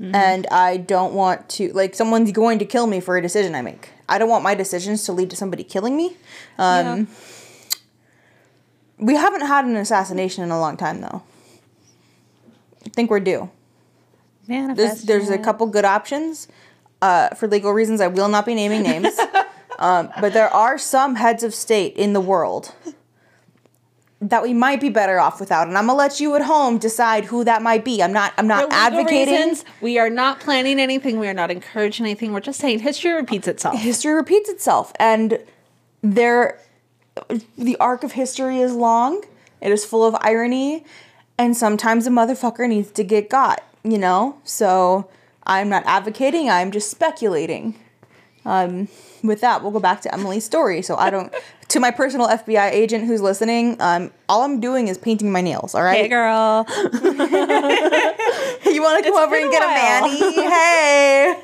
[0.00, 0.14] Mm-hmm.
[0.14, 3.62] And I don't want to, like, someone's going to kill me for a decision I
[3.62, 3.90] make.
[4.08, 6.16] I don't want my decisions to lead to somebody killing me.
[6.58, 7.08] Um,
[8.98, 11.22] We haven't had an assassination in a long time, though.
[12.84, 13.50] I think we're due.
[14.48, 16.46] Man, There's, there's a couple good options.
[17.02, 19.18] Uh, for legal reasons, I will not be naming names.
[19.78, 22.74] um, but there are some heads of state in the world
[24.20, 27.26] that we might be better off without, and I'm gonna let you at home decide
[27.26, 28.02] who that might be.
[28.02, 28.32] I'm not.
[28.38, 29.34] I'm not advocating.
[29.34, 31.18] Reasons, we are not planning anything.
[31.18, 32.32] We are not encouraging anything.
[32.32, 33.78] We're just saying history repeats itself.
[33.78, 35.38] History repeats itself, and
[36.02, 36.60] there,
[37.58, 39.22] the arc of history is long.
[39.60, 40.84] It is full of irony,
[41.36, 43.62] and sometimes a motherfucker needs to get got.
[43.84, 45.10] You know, so
[45.46, 46.50] I'm not advocating.
[46.50, 47.74] I'm just speculating.
[48.44, 48.88] Um,
[49.22, 50.82] with that, we'll go back to Emily's story.
[50.82, 51.34] So I don't.
[51.68, 55.74] to my personal FBI agent who's listening, um, all I'm doing is painting my nails.
[55.74, 56.02] All right.
[56.02, 56.64] Hey, girl.
[56.68, 56.74] you
[58.82, 60.02] want to come over and a get a while.
[60.02, 60.18] mani?
[60.48, 61.34] hey.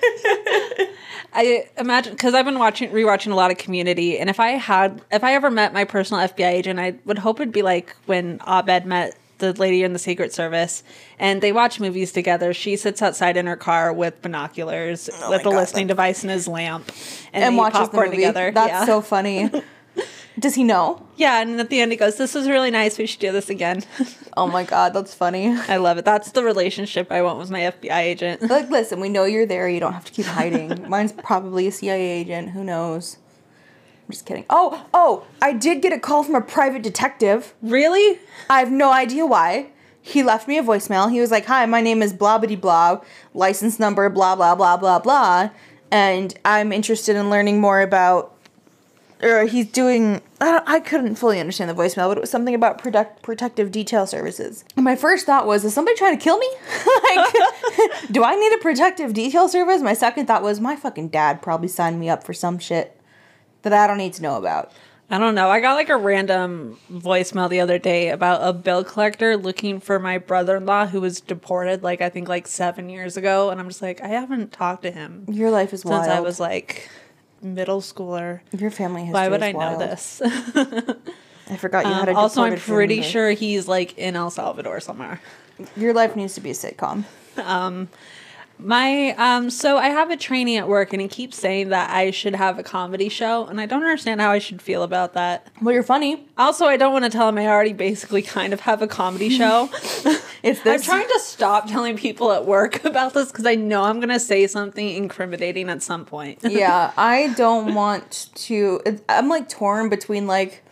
[1.34, 5.02] I imagine because I've been watching rewatching a lot of Community, and if I had
[5.10, 8.38] if I ever met my personal FBI agent, I would hope it'd be like when
[8.46, 10.82] Abed met the lady in the Secret Service,
[11.18, 12.54] and they watch movies together.
[12.54, 15.86] She sits outside in her car with binoculars, oh with Oh my a God, listening
[15.88, 16.90] device in his lamp,
[17.32, 18.16] and, and they eat watches the movie.
[18.16, 18.50] together.
[18.52, 18.84] That's yeah.
[18.86, 19.50] so funny.
[20.38, 21.06] Does he know?
[21.18, 21.42] yeah.
[21.42, 22.96] And at the end, he goes, "This was really nice.
[22.96, 23.82] We should do this again."
[24.34, 25.48] Oh my god, that's funny.
[25.68, 26.06] I love it.
[26.06, 28.40] That's the relationship I want with my FBI agent.
[28.40, 29.68] Like, listen, we know you're there.
[29.68, 30.68] You don't have to keep hiding.
[30.88, 32.48] Mine's probably a CIA agent.
[32.52, 33.18] Who knows?
[34.04, 34.44] I'm just kidding.
[34.50, 37.54] Oh, oh, I did get a call from a private detective.
[37.62, 38.18] Really?
[38.50, 39.68] I have no idea why.
[40.02, 41.10] He left me a voicemail.
[41.10, 43.00] He was like, "Hi, my name is blah blah blah,
[43.32, 45.50] license number blah blah blah blah blah,
[45.92, 48.34] and I'm interested in learning more about."
[49.22, 50.20] Or he's doing.
[50.40, 54.08] I, I couldn't fully understand the voicemail, but it was something about protect, protective detail
[54.08, 54.64] services.
[54.74, 56.50] And my first thought was, "Is somebody trying to kill me?
[57.04, 57.32] like,
[58.10, 61.68] do I need a protective detail service?" My second thought was, "My fucking dad probably
[61.68, 63.00] signed me up for some shit
[63.62, 64.72] that I don't need to know about."
[65.12, 65.50] I don't know.
[65.50, 69.98] I got like a random voicemail the other day about a bill collector looking for
[69.98, 73.50] my brother in law who was deported, like I think like seven years ago.
[73.50, 76.04] And I'm just like, I haven't talked to him Your life is since wild.
[76.04, 76.88] Since I was like
[77.42, 78.40] middle schooler.
[78.56, 80.22] Your family history Why would I know this?
[80.24, 84.30] I forgot you had a Um, also, I'm family pretty sure he's like in El
[84.30, 85.20] Salvador somewhere.
[85.76, 87.04] Your life needs to be a sitcom.
[88.62, 92.10] My um so I have a trainee at work and he keeps saying that I
[92.10, 95.48] should have a comedy show and I don't understand how I should feel about that.
[95.60, 96.26] Well, you're funny.
[96.38, 99.28] Also, I don't want to tell him I already basically kind of have a comedy
[99.38, 99.68] show.
[100.42, 104.00] It's I'm trying to stop telling people at work about this because I know I'm
[104.00, 106.40] going to say something incriminating at some point.
[106.44, 108.80] yeah, I don't want to.
[109.08, 110.64] I'm like torn between like,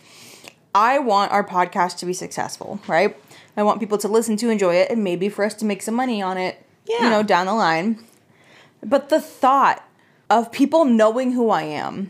[0.75, 3.15] I want our podcast to be successful, right?
[3.55, 5.95] I want people to listen to, enjoy it, and maybe for us to make some
[5.95, 6.63] money on it,
[6.99, 8.03] you know, down the line.
[8.83, 9.87] But the thought
[10.29, 12.09] of people knowing who I am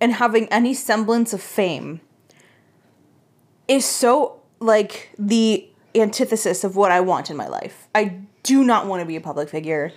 [0.00, 2.00] and having any semblance of fame
[3.68, 7.88] is so like the antithesis of what I want in my life.
[7.94, 9.92] I do not want to be a public figure.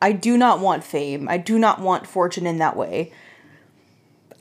[0.00, 1.28] I do not want fame.
[1.28, 3.12] I do not want fortune in that way.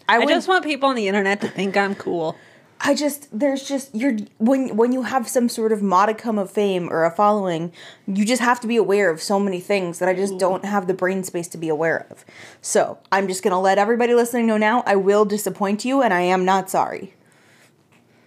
[0.08, 2.36] I, I would, just want people on the internet to think I'm cool.
[2.82, 6.89] I just there's just you're when when you have some sort of modicum of fame
[6.89, 7.74] or a following,
[8.08, 10.39] you just have to be aware of so many things that I just mm-hmm.
[10.39, 12.24] don't have the brain space to be aware of.
[12.62, 14.84] So I'm just gonna let everybody listening know now.
[14.86, 17.15] I will disappoint you, and I am not sorry.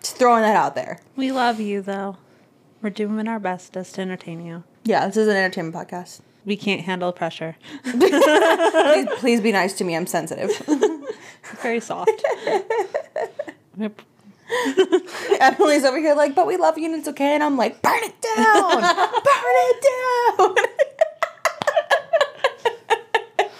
[0.00, 1.00] Just throwing that out there.
[1.16, 2.18] We love you, though.
[2.82, 4.64] We're doing our bestest to entertain you.
[4.84, 6.20] Yeah, this is an entertainment podcast.
[6.44, 7.56] We can't handle pressure.
[7.84, 9.94] Please, please be nice to me.
[9.94, 10.50] I'm sensitive.
[11.62, 12.10] Very soft.
[14.52, 15.02] Yep.
[15.40, 17.34] Emily's over here like, but we love you and it's okay.
[17.34, 19.82] And I'm like, burn it down, burn it
[20.38, 20.66] down.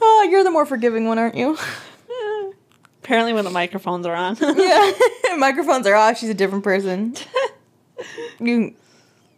[0.00, 1.56] oh, you're the more forgiving one, aren't you?
[3.02, 4.36] Apparently, when the microphones are on.
[4.40, 4.92] yeah.
[5.36, 6.18] Microphones are off.
[6.18, 7.14] She's a different person.
[8.40, 8.74] You, can-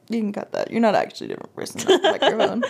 [0.09, 0.71] you can cut that.
[0.71, 1.83] You're not actually a different person.
[1.87, 2.65] with the microphone.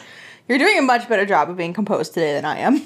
[0.49, 2.83] You're doing a much better job of being composed today than I am.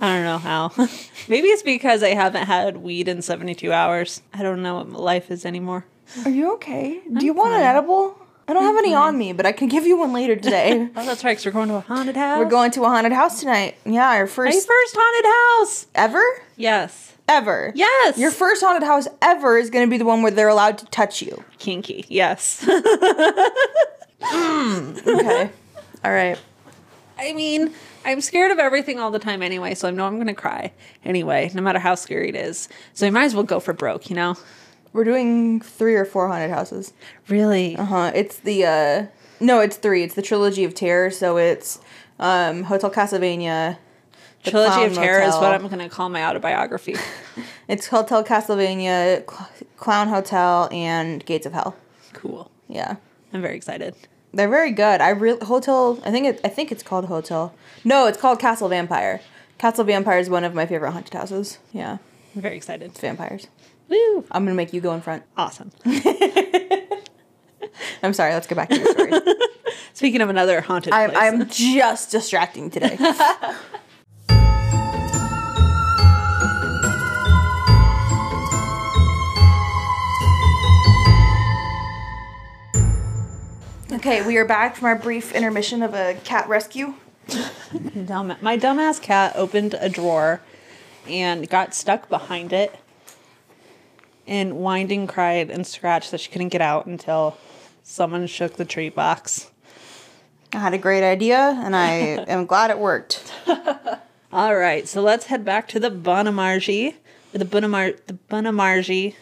[0.00, 0.72] I don't know how.
[1.28, 4.22] Maybe it's because I haven't had weed in 72 hours.
[4.34, 5.84] I don't know what my life is anymore.
[6.24, 7.00] Are you okay?
[7.16, 8.18] Do you want an edible?
[8.48, 10.88] I don't have any on me, but I can give you one later today.
[10.96, 12.38] Oh, that's right, 'cause we're going to a haunted house.
[12.40, 13.76] We're going to a haunted house tonight.
[13.84, 15.30] Yeah, our My first first haunted
[15.70, 15.86] house.
[15.94, 16.22] ever?
[16.56, 17.12] Yes.
[17.28, 17.70] Ever.
[17.76, 18.18] Yes.
[18.18, 20.86] Your first haunted house ever is going to be the one where they're allowed to
[20.86, 21.44] touch you.
[21.58, 22.04] kinky.
[22.08, 22.66] Yes.
[24.22, 25.50] Hmm, okay.
[26.04, 26.38] All right.
[27.20, 27.72] I mean,
[28.04, 30.72] I'm scared of everything all the time anyway, so I know I'm going to cry
[31.04, 32.68] anyway, no matter how scary it is.
[32.94, 34.36] So I might as well go for broke, you know?
[34.92, 36.92] We're doing three or four haunted houses.
[37.28, 37.76] Really?
[37.76, 38.12] Uh huh.
[38.14, 39.06] It's the uh
[39.38, 40.02] no, it's three.
[40.02, 41.10] It's the trilogy of terror.
[41.10, 41.78] So it's
[42.18, 43.76] um Hotel Castlevania.
[44.42, 46.96] the Trilogy Clown of Terror is what I'm going to call my autobiography.
[47.68, 51.76] It's Hotel Castlevania, Cl- Clown Hotel, and Gates of Hell.
[52.14, 52.50] cool.
[52.66, 52.96] Yeah.
[53.32, 53.94] I'm very excited.
[54.32, 55.00] They're very good.
[55.00, 55.98] I really hotel.
[56.04, 56.40] I think it.
[56.44, 57.52] I think it's called Hotel.
[57.84, 59.20] No, it's called Castle Vampire.
[59.58, 61.58] Castle Vampire is one of my favorite haunted houses.
[61.72, 61.98] Yeah,
[62.34, 62.90] I'm very excited.
[62.90, 63.48] it's vampires.
[63.88, 64.24] Woo!
[64.30, 65.24] I'm gonna make you go in front.
[65.36, 65.72] Awesome.
[68.02, 68.32] I'm sorry.
[68.32, 69.12] Let's get back to your story.
[69.92, 71.10] Speaking of another haunted I'm.
[71.10, 71.22] place.
[71.22, 72.96] I'm just distracting today.
[84.00, 86.94] Okay, we are back from our brief intermission of a cat rescue.
[88.06, 90.40] Dumb, my dumbass cat opened a drawer
[91.06, 92.74] and got stuck behind it
[94.26, 97.36] and whined and cried and scratched that she couldn't get out until
[97.82, 99.50] someone shook the treat box.
[100.54, 101.90] I had a great idea, and I
[102.26, 103.30] am glad it worked.
[104.32, 106.94] All right, so let's head back to the Bonamargy,
[107.32, 109.14] the Bonamar, the Bonamargy,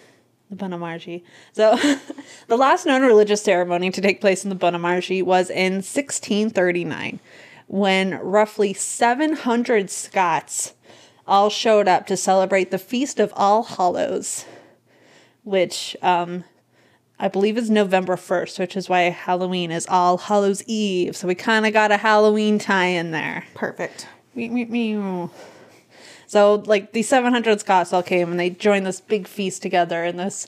[0.51, 1.23] the Bonamargy.
[1.53, 1.79] So,
[2.47, 7.21] the last known religious ceremony to take place in the Bonamargy was in 1639,
[7.67, 10.75] when roughly 700 Scots
[11.27, 14.46] all showed up to celebrate the feast of All Hallows,
[15.44, 16.44] which um,
[17.19, 21.15] I believe is November 1st, which is why Halloween is All Hallows Eve.
[21.17, 23.44] So we kind of got a Halloween tie in there.
[23.55, 24.09] Perfect.
[24.35, 25.31] Meow, meow, meow.
[26.29, 30.18] So like the 700 Scots all came and they joined this big feast together in
[30.18, 30.46] this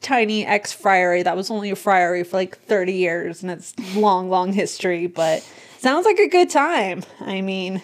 [0.00, 4.30] tiny ex friary that was only a friary for like 30 years and it's long,
[4.30, 5.46] long history, but
[5.78, 7.04] sounds like a good time.
[7.20, 7.82] I mean,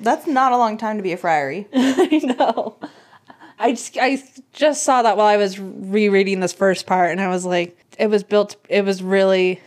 [0.00, 1.68] That's not a long time to be a friary.
[1.74, 2.76] I know.
[3.58, 4.20] I just I
[4.52, 8.08] just saw that while I was rereading this first part, and I was like, it
[8.08, 8.56] was built.
[8.68, 9.60] It was really,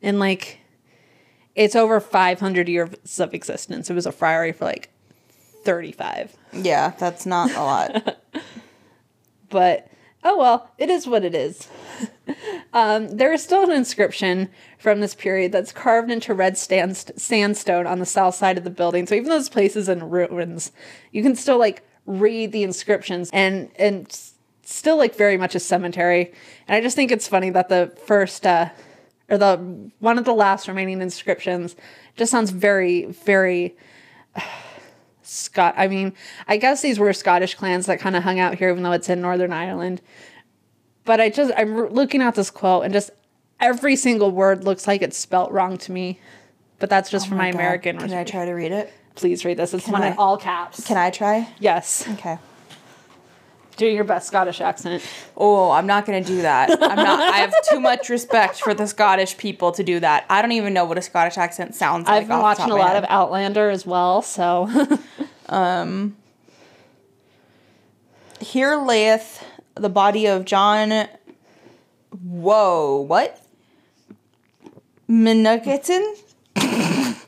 [0.00, 0.60] in like,
[1.56, 3.90] it's over five hundred years of existence.
[3.90, 4.90] It was a friary for like
[5.66, 8.18] thirty five, Yeah, that's not a lot.
[9.50, 9.90] but
[10.24, 11.68] oh well, it is what it is.
[12.72, 14.48] um, there is still an inscription
[14.78, 19.06] from this period that's carved into red sandstone on the south side of the building.
[19.06, 20.72] So even though this place is in ruins,
[21.12, 24.06] you can still like read the inscriptions and and
[24.62, 26.32] still like very much a cemetery.
[26.68, 28.70] And I just think it's funny that the first uh,
[29.28, 31.76] or the one of the last remaining inscriptions
[32.16, 33.76] just sounds very very
[35.26, 35.74] Scott.
[35.76, 36.12] I mean,
[36.48, 39.08] I guess these were Scottish clans that kind of hung out here, even though it's
[39.08, 40.00] in Northern Ireland.
[41.04, 43.10] But I just I'm looking at this quote and just
[43.60, 46.20] every single word looks like it's spelt wrong to me.
[46.78, 47.58] But that's just oh for my, Oh God.
[47.58, 47.98] American.
[47.98, 48.92] Can I try to read it?
[49.14, 49.72] Please read this.
[49.72, 50.08] It's one I?
[50.08, 50.86] in all caps.
[50.86, 51.48] Can I try?
[51.58, 52.06] Yes.
[52.14, 52.38] Okay.
[53.76, 55.02] Do your best Scottish accent.
[55.36, 56.70] Oh, I'm not gonna do that.
[56.70, 57.20] I'm not.
[57.20, 60.24] I have too much respect for the Scottish people to do that.
[60.30, 62.22] I don't even know what a Scottish accent sounds like.
[62.22, 63.04] I've been watching a lot of.
[63.08, 64.68] Outlander as well, so
[65.48, 66.16] um,
[68.40, 71.08] Here layeth the body of John.
[72.22, 73.44] Whoa, what?
[75.08, 76.16] Minuketon?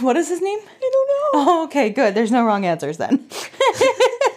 [0.00, 0.58] what is his name?
[0.58, 1.30] I don't know.
[1.34, 2.14] Oh, okay, good.
[2.14, 3.26] There's no wrong answers then.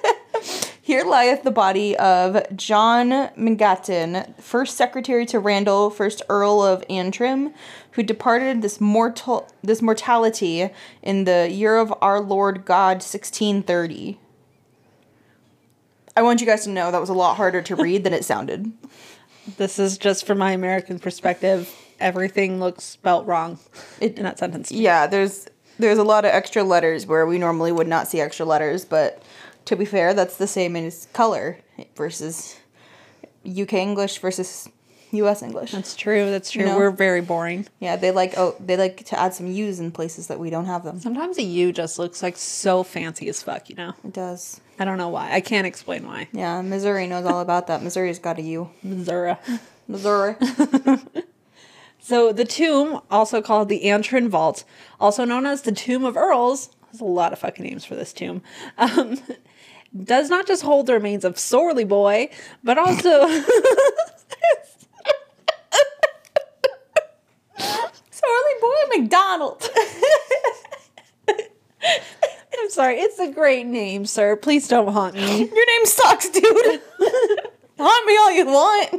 [0.90, 7.54] Here lieth the body of John Mingaton, first secretary to Randall, first Earl of Antrim,
[7.92, 10.72] who departed this mortal this mortality
[11.04, 14.18] in the year of our Lord God 1630.
[16.18, 18.26] I want you guys to know that was a lot harder to read than it
[18.26, 18.72] sounded.
[19.58, 21.72] this is just from my American perspective.
[22.00, 23.60] Everything looks spelt wrong
[24.02, 24.72] It- in that sentence.
[24.72, 28.46] Yeah, there's there's a lot of extra letters where we normally would not see extra
[28.46, 29.22] letters, but
[29.66, 31.60] to be fair, that's the same as color
[31.95, 32.57] versus
[33.45, 34.70] UK English versus
[35.12, 35.72] US English.
[35.72, 36.30] That's true.
[36.30, 36.66] That's true.
[36.66, 36.78] No.
[36.78, 37.68] We're very boring.
[37.80, 40.66] Yeah, they like oh they like to add some U's in places that we don't
[40.66, 40.99] have them.
[40.99, 43.93] Sometimes a U just looks like so fancy as fuck, you know?
[44.03, 44.62] It does.
[44.78, 45.32] I don't know why.
[45.34, 46.28] I can't explain why.
[46.32, 47.82] Yeah, Missouri knows all about that.
[47.82, 48.70] Missouri's got a U.
[48.84, 49.36] Missouri.
[49.88, 50.36] Missouri.
[52.01, 54.64] So the tomb, also called the Antrim Vault,
[54.99, 58.14] also known as the Tomb of Earls, there's a lot of fucking names for this
[58.14, 58.41] tomb,
[58.78, 59.20] um,
[60.04, 62.30] does not just hold the remains of Sorley Boy,
[62.64, 63.28] but also
[68.12, 69.70] Sorry, boy McDonald.
[72.60, 74.36] I'm sorry, it's a great name, sir.
[74.36, 75.38] Please don't haunt me.
[75.54, 76.82] Your name sucks, dude.
[77.78, 78.92] haunt me all you want.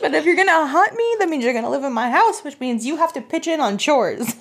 [0.00, 2.60] but if you're gonna haunt me, that means you're gonna live in my house, which
[2.60, 4.34] means you have to pitch in on chores.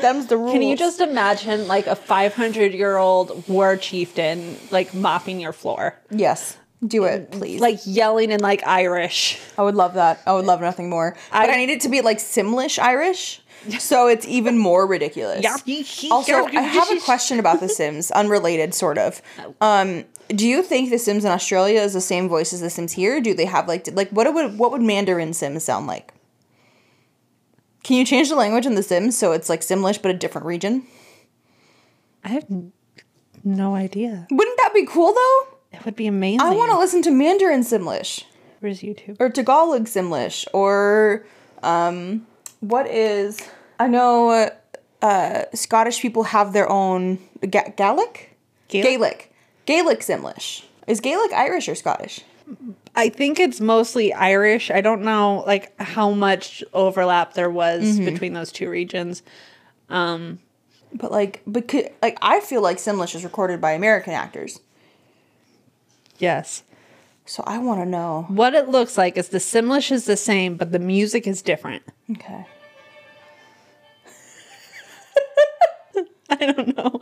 [0.00, 0.52] Them's the rules.
[0.52, 5.96] Can you just imagine like a 500 year old war chieftain like mopping your floor?
[6.10, 6.56] Yes.
[6.84, 7.60] Do it, please.
[7.60, 9.38] Like yelling in like Irish.
[9.56, 10.20] I would love that.
[10.26, 11.16] I would love nothing more.
[11.30, 13.40] But I, I- need it to be like Simlish Irish.
[13.78, 15.44] So it's even more ridiculous.
[16.10, 19.22] Also, I have a question about The Sims, unrelated, sort of.
[19.60, 22.90] Um, do you think The Sims in Australia is the same voice as The Sims
[22.90, 23.20] here?
[23.20, 26.12] Do they have like like what would what would Mandarin Sims sound like?
[27.82, 30.46] Can you change the language in The Sims so it's like Simlish but a different
[30.46, 30.84] region?
[32.24, 32.46] I have
[33.44, 34.26] no idea.
[34.30, 35.46] Wouldn't that be cool though?
[35.72, 36.40] It would be amazing.
[36.42, 38.24] I want to listen to Mandarin Simlish
[38.60, 39.16] Where's YouTube?
[39.18, 41.26] or Tagalog Simlish or
[41.62, 42.26] um,
[42.60, 43.40] what is
[43.80, 44.50] I know
[45.00, 48.36] uh, Scottish people have their own Ga- Gaelic?
[48.68, 48.84] Gaelic?
[48.84, 49.32] Gaelic
[49.66, 50.64] Gaelic Simlish.
[50.86, 52.20] Is Gaelic Irish or Scottish?
[52.94, 54.70] I think it's mostly Irish.
[54.70, 58.04] I don't know like how much overlap there was mm-hmm.
[58.04, 59.22] between those two regions.
[59.88, 60.40] Um,
[60.92, 64.60] but like, because like I feel like Simlish is recorded by American actors,
[66.18, 66.62] Yes.
[67.24, 68.26] so I want to know.
[68.28, 71.82] What it looks like is the Simlish is the same, but the music is different.
[72.10, 72.46] Okay.
[76.30, 77.00] I don't know.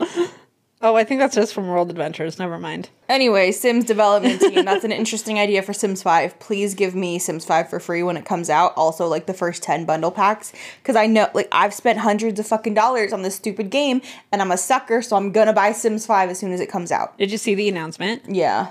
[0.83, 2.39] Oh, I think that's just from World Adventures.
[2.39, 2.89] Never mind.
[3.07, 4.65] Anyway, Sims development team.
[4.65, 6.41] That's an interesting idea for Sims 5.
[6.41, 8.73] Please give me Sims 5 for free when it comes out.
[8.79, 10.55] Also, like the first 10 bundle packs.
[10.83, 14.01] Because I know, like, I've spent hundreds of fucking dollars on this stupid game
[14.33, 16.91] and I'm a sucker, so I'm gonna buy Sims 5 as soon as it comes
[16.91, 17.19] out.
[17.19, 18.23] Did you see the announcement?
[18.27, 18.69] Yeah.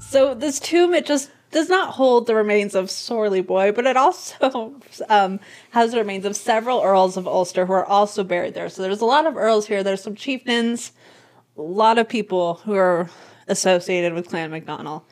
[0.00, 3.96] So this tomb, it just does not hold the remains of Sorley Boy, but it
[3.96, 4.74] also
[5.08, 5.38] um,
[5.70, 8.68] has the remains of several earls of Ulster who are also buried there.
[8.68, 9.82] So there's a lot of earls here.
[9.82, 10.92] There's some chieftains,
[11.56, 13.10] a lot of people who are
[13.46, 15.02] associated with Clan MacDonald.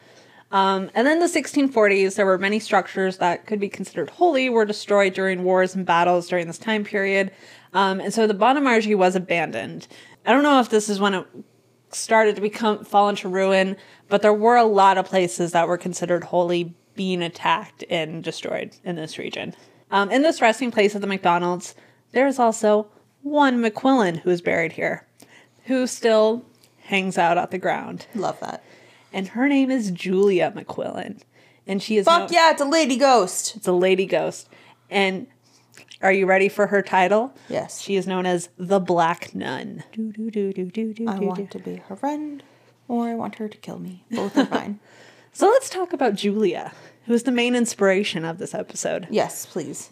[0.51, 4.64] Um, and then the 1640s, there were many structures that could be considered holy were
[4.64, 7.30] destroyed during wars and battles during this time period.
[7.72, 9.86] Um, and so the Bonamargy was abandoned.
[10.26, 11.26] I don't know if this is when it
[11.93, 13.76] started to become fall into ruin,
[14.11, 18.76] but there were a lot of places that were considered holy being attacked and destroyed
[18.84, 19.54] in this region.
[19.90, 21.74] Um, in this resting place of the McDonald's,
[22.12, 22.88] there is also
[23.22, 25.06] one McQuillan who is buried here,
[25.64, 26.44] who still
[26.84, 28.62] hangs out at the ground Love that.
[29.12, 31.22] and her name is Julia McQuillan,
[31.66, 33.56] and she is Fuck known- yeah, it's a lady ghost.
[33.56, 34.48] it's a lady ghost.
[34.90, 35.26] And
[36.02, 37.32] are you ready for her title?
[37.48, 37.80] Yes.
[37.80, 39.84] she is known as the Black Nun.
[39.92, 41.58] Do, do, do, do, do, do, I do, want do.
[41.58, 42.42] to be her friend,
[42.91, 44.05] or I want her to kill me.
[44.11, 44.80] Both are fine.
[45.32, 46.72] So let's talk about Julia,
[47.07, 49.07] who is the main inspiration of this episode.
[49.11, 49.91] Yes, please.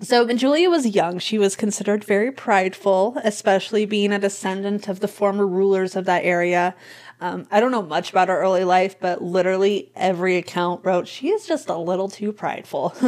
[0.00, 5.00] So when Julia was young, she was considered very prideful, especially being a descendant of
[5.00, 6.74] the former rulers of that area.
[7.20, 11.28] Um, I don't know much about her early life, but literally every account wrote she
[11.28, 12.96] is just a little too prideful.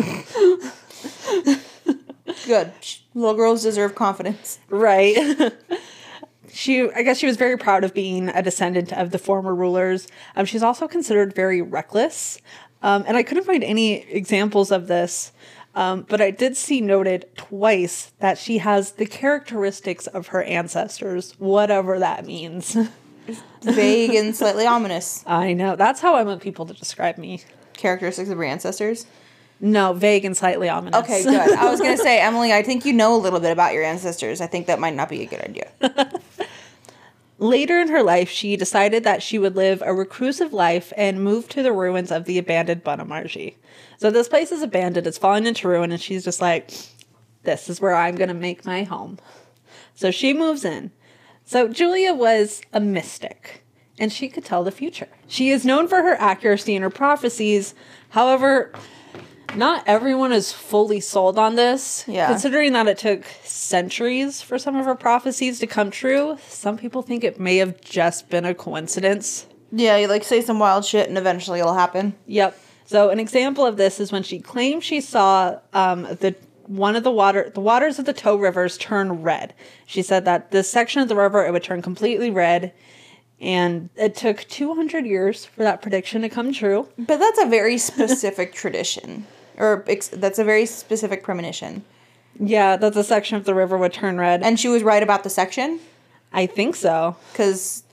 [2.47, 2.73] Good.
[3.15, 4.59] Little girls deserve confidence.
[4.69, 5.53] right.
[6.65, 10.09] She, I guess, she was very proud of being a descendant of the former rulers.
[10.35, 12.41] Um, she's also considered very reckless,
[12.83, 15.33] um, and I couldn't find any examples of this.
[15.75, 21.33] Um, but I did see noted twice that she has the characteristics of her ancestors,
[21.39, 22.77] whatever that means.
[23.63, 25.23] Vague and slightly ominous.
[25.27, 25.77] I know.
[25.77, 27.43] That's how I want people to describe me.
[27.75, 29.07] Characteristics of your ancestors.
[29.61, 31.01] No, vague and slightly ominous.
[31.01, 31.53] Okay, good.
[31.53, 34.41] I was gonna say, Emily, I think you know a little bit about your ancestors.
[34.41, 35.71] I think that might not be a good idea.
[37.39, 41.49] Later in her life, she decided that she would live a reclusive life and move
[41.49, 43.57] to the ruins of the abandoned Bonamargy.
[43.99, 46.71] So this place is abandoned, it's fallen into ruin, and she's just like,
[47.43, 49.19] this is where I'm going to make my home.
[49.95, 50.93] So she moves in.
[51.45, 53.65] So Julia was a mystic,
[53.99, 55.09] and she could tell the future.
[55.27, 57.75] She is known for her accuracy in her prophecies.
[58.11, 58.73] However,
[59.55, 62.05] not everyone is fully sold on this.
[62.07, 62.29] Yeah.
[62.29, 67.03] Considering that it took centuries for some of her prophecies to come true, some people
[67.03, 69.47] think it may have just been a coincidence.
[69.73, 72.15] Yeah, you like say some wild shit and eventually it'll happen.
[72.27, 72.59] Yep.
[72.87, 76.35] So an example of this is when she claimed she saw um, the
[76.67, 79.55] one of the water the waters of the Tow rivers turn red.
[79.87, 82.73] She said that this section of the river it would turn completely red,
[83.41, 86.89] and it took 200 years for that prediction to come true.
[86.99, 89.27] But that's a very specific tradition,
[89.57, 91.85] or ex- that's a very specific premonition.
[92.39, 94.43] Yeah, that the section of the river would turn red.
[94.43, 95.81] And she was right about the section
[96.33, 97.17] I think so.
[97.33, 97.85] because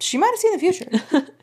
[0.00, 1.26] she might have seen the future.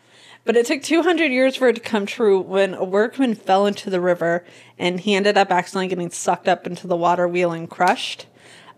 [0.45, 3.89] But it took 200 years for it to come true when a workman fell into
[3.89, 4.45] the river
[4.77, 8.27] and he ended up accidentally getting sucked up into the water wheel and crushed.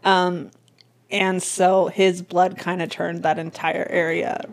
[0.05, 0.49] Um,
[1.11, 4.47] and so his blood kind of turned that entire area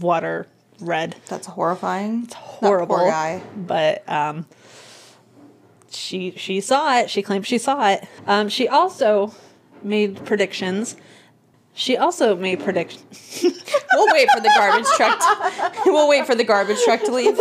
[0.00, 0.46] water
[0.80, 1.16] red.
[1.28, 2.24] That's horrifying.
[2.24, 2.96] It's Horrible.
[2.96, 3.42] That poor guy.
[3.56, 4.46] But um,
[5.90, 7.10] she she saw it.
[7.10, 8.06] She claimed she saw it.
[8.26, 9.34] Um, she also
[9.82, 10.96] made predictions.
[11.74, 13.44] She also made predictions.
[13.94, 15.18] We'll wait for the garbage truck.
[15.18, 17.38] To, we'll wait for the garbage truck to leave.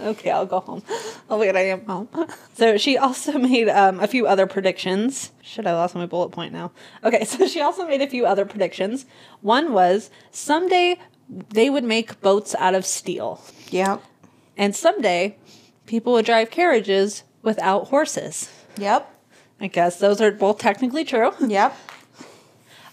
[0.00, 0.82] Okay, I'll go home.
[1.28, 2.08] Oh wait, I am home.
[2.54, 5.30] So she also made um, a few other predictions.
[5.42, 6.72] Should I lost my bullet point now?
[7.04, 9.06] Okay, so she also made a few other predictions.
[9.40, 10.98] One was someday
[11.50, 13.40] they would make boats out of steel,
[13.70, 14.02] Yep.
[14.56, 15.36] and someday
[15.86, 18.50] people would drive carriages without horses.
[18.76, 19.08] Yep.
[19.60, 21.32] I guess those are both technically true.
[21.40, 21.76] Yep.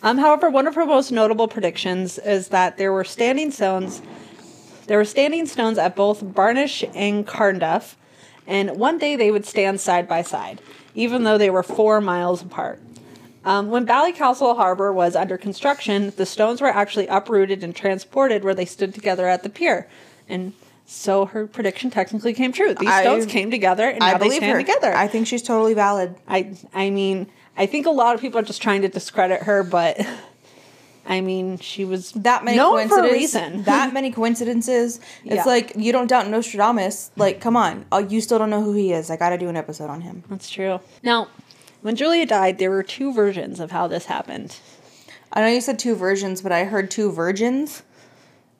[0.04, 4.02] Um, however, one of her most notable predictions is that there were standing stones.
[4.88, 7.96] There were standing stones at both Barnish and Carnduff,
[8.48, 10.62] and one day they would stand side by side,
[10.96, 12.82] even though they were four miles apart.
[13.44, 18.56] Um, when Ballycastle Harbor was under construction, the stones were actually uprooted and transported where
[18.56, 19.88] they stood together at the pier,
[20.28, 20.54] and
[20.86, 22.74] so her prediction technically came true.
[22.74, 24.60] These I- stones came together, and now I they believe stand her.
[24.60, 24.94] together.
[24.96, 26.16] I think she's totally valid.
[26.28, 27.28] I I mean,
[27.58, 30.00] I think a lot of people are just trying to discredit her, but
[31.10, 33.36] I mean, she was That many known for a coincidences.
[33.42, 33.64] reason.
[33.64, 35.00] that many coincidences.
[35.24, 35.44] It's Yeah.
[35.46, 37.12] like you don't doubt Nostradamus.
[37.16, 37.86] Like, come on.
[37.92, 39.10] Oh, you still don't know who he is.
[39.10, 40.24] I got to do an episode on him.
[40.30, 40.80] That's true.
[41.04, 41.30] Now,
[41.82, 44.58] when Julia died, there were two versions of how this happened.
[45.32, 47.84] I know you said two versions, but I heard two virgins,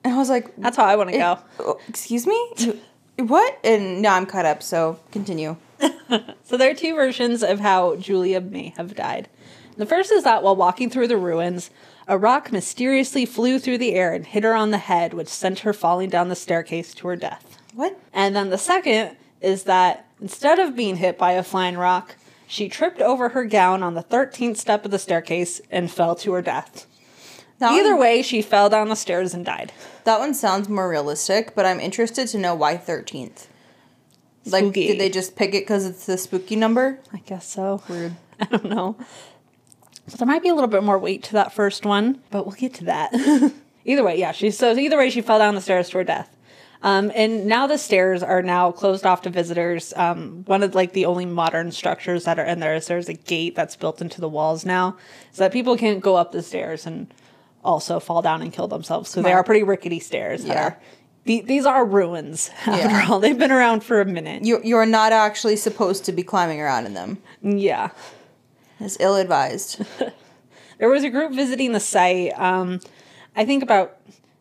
[0.04, 1.38] and I was like, That's how I want to eh, go.
[1.60, 2.80] "Oh, "Excuse me, You-
[3.26, 4.62] what?" And now I'm cut up.
[4.62, 5.56] So continue.
[6.44, 9.28] So there are two versions of how Julia may have died.
[9.76, 11.68] The first is that while walking through the ruins,
[12.08, 15.60] a rock mysteriously flew through the air and hit her on the head, which sent
[15.60, 17.58] her falling down the staircase to her death.
[17.74, 17.98] What?
[18.12, 22.68] And then the second is that instead of being hit by a flying rock, she
[22.68, 26.42] tripped over her gown on the 13th step of the staircase and fell to her
[26.42, 26.86] death.
[27.58, 29.72] That Either one, way, she fell down the stairs and died.
[30.04, 33.46] that one sounds more realistic, but I'm interested to know why 13th.
[34.46, 34.86] Like, Spooky.
[34.86, 37.00] did they just pick it because it's the spooky number?
[37.12, 37.82] I guess so.
[37.88, 38.14] Weird.
[38.40, 38.96] I don't know.
[40.08, 42.56] So there might be a little bit more weight to that first one, but we'll
[42.56, 43.12] get to that.
[43.84, 46.34] either way, yeah, she so either way she fell down the stairs to her death.
[46.80, 49.92] Um, and now the stairs are now closed off to visitors.
[49.96, 53.14] Um, one of like the only modern structures that are in there is there's a
[53.14, 54.96] gate that's built into the walls now,
[55.32, 57.12] so that people can't go up the stairs and
[57.64, 59.10] also fall down and kill themselves.
[59.10, 60.44] So they are pretty rickety stairs.
[60.44, 60.66] Yeah.
[60.68, 60.78] are-
[61.24, 62.48] the- these are ruins.
[62.64, 63.06] After Yeah.
[63.10, 64.44] all, they've been around for a minute.
[64.44, 67.18] You, you're not actually supposed to be climbing around in them.
[67.42, 67.90] yeah.
[68.80, 69.84] It's ill advised.
[70.78, 72.80] there was a group visiting the site um,
[73.36, 73.98] i think about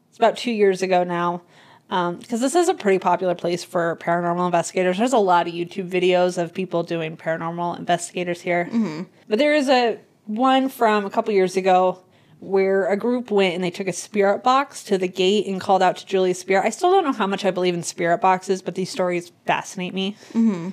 [0.10, 1.42] it's about two years ago now
[1.90, 5.54] um, because this is a pretty popular place for paranormal investigators there's a lot of
[5.54, 9.04] youtube videos of people doing paranormal investigators here mm-hmm.
[9.28, 12.04] but there is a one from a couple years ago
[12.40, 15.82] where a group went and they took a spirit box to the gate and called
[15.82, 16.66] out to Julia's spirit.
[16.66, 19.92] I still don't know how much I believe in spirit boxes, but these stories fascinate
[19.92, 20.16] me.
[20.34, 20.70] Mm-hmm.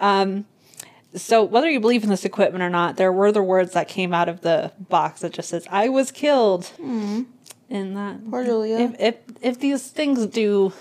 [0.00, 0.46] Um,
[1.16, 4.12] So whether you believe in this equipment or not, there were the words that came
[4.14, 7.22] out of the box that just says "I was killed." Hmm.
[7.68, 8.78] And that Poor Julia.
[8.78, 10.72] If, if if these things do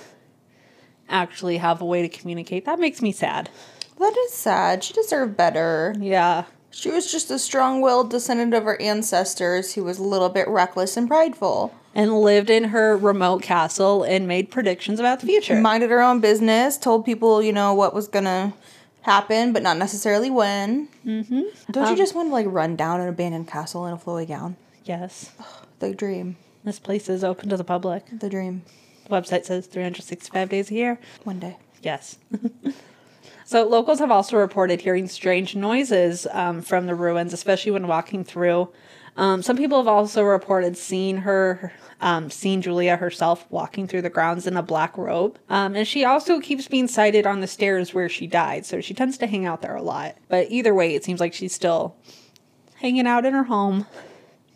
[1.09, 3.49] actually have a way to communicate, that makes me sad.
[3.99, 4.83] That is sad.
[4.83, 5.95] She deserved better.
[5.99, 10.29] Yeah, She was just a strong willed descendant of her ancestors who was a little
[10.29, 11.73] bit reckless and prideful.
[11.97, 15.55] and lived in her remote castle and made predictions about the future.
[15.61, 18.53] Minded her own business, told people, you know, what was gonna
[19.05, 20.87] happen, but not necessarily when.
[21.05, 21.41] Mm-hmm.
[21.71, 24.57] Don't you just want to, like, run down an abandoned castle in a flowy gown?
[24.83, 25.31] yes,
[25.79, 26.37] The dream.
[26.63, 28.03] this place is open to the public.
[28.19, 28.63] The dream.
[29.07, 30.99] The website says 365 days a year.
[31.23, 31.57] One day.
[31.81, 32.17] Yes.
[33.45, 38.23] so locals have also reported hearing strange noises um, from the ruins, especially when walking
[38.23, 38.69] through.
[39.17, 44.09] Um, some people have also reported seeing her, um, seeing Julia herself walking through the
[44.09, 45.39] grounds in a black robe.
[45.49, 48.93] Um, and she also keeps being sighted on the stairs where she died, so she
[48.93, 50.17] tends to hang out there a lot.
[50.27, 51.95] But either way, it seems like she's still
[52.75, 53.85] hanging out in her home,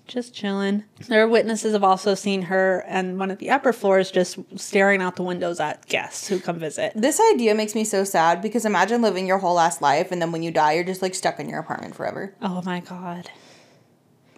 [0.08, 0.84] just chilling.
[1.08, 5.16] Their witnesses have also seen her and one of the upper floors just staring out
[5.16, 6.92] the windows at guests who come visit.
[6.96, 10.32] This idea makes me so sad because imagine living your whole last life and then
[10.32, 12.34] when you die, you're just like stuck in your apartment forever.
[12.42, 13.30] Oh my god.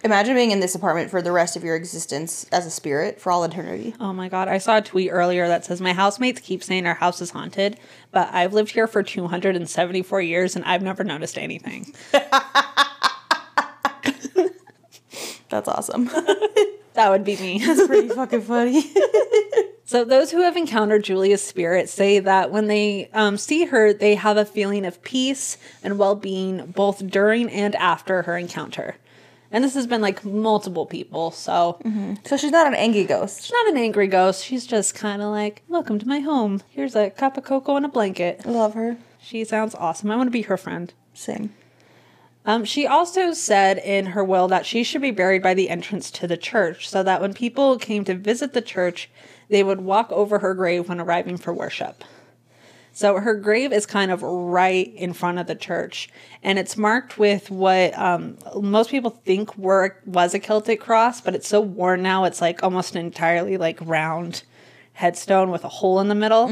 [0.04, 3.32] Imagine being in this apartment for the rest of your existence as a spirit for
[3.32, 3.94] all eternity.
[4.00, 4.48] Oh my god.
[4.48, 7.78] I saw a tweet earlier that says my housemates keep saying our house is haunted,
[8.12, 11.94] but I've lived here for 274 years and I've never noticed anything.
[15.50, 16.10] That's awesome.
[16.94, 17.58] That would be me.
[17.66, 18.84] That's pretty fucking funny.
[19.92, 24.16] So those who have encountered Julia's spirit say that when they um, see her, they
[24.16, 28.96] have a feeling of peace and well-being both during and after her encounter.
[29.52, 31.78] And this has been like multiple people, so
[32.26, 33.44] so she's not an angry ghost.
[33.44, 34.46] she's not an angry ghost.
[34.46, 36.62] She's just kind of like, "Welcome to my home.
[36.70, 38.98] Here's a cup of cocoa and a blanket." I love her.
[39.22, 40.10] She sounds awesome.
[40.10, 40.94] I want to be her friend.
[41.14, 41.54] Same.
[42.46, 46.10] Um, she also said in her will that she should be buried by the entrance
[46.12, 49.10] to the church so that when people came to visit the church,
[49.50, 52.04] they would walk over her grave when arriving for worship.
[52.94, 56.10] So her grave is kind of right in front of the church,
[56.44, 61.34] and it's marked with what um, most people think were was a Celtic cross, but
[61.34, 64.44] it's so worn now it's like almost entirely like round
[64.94, 66.48] headstone with a hole in the middle,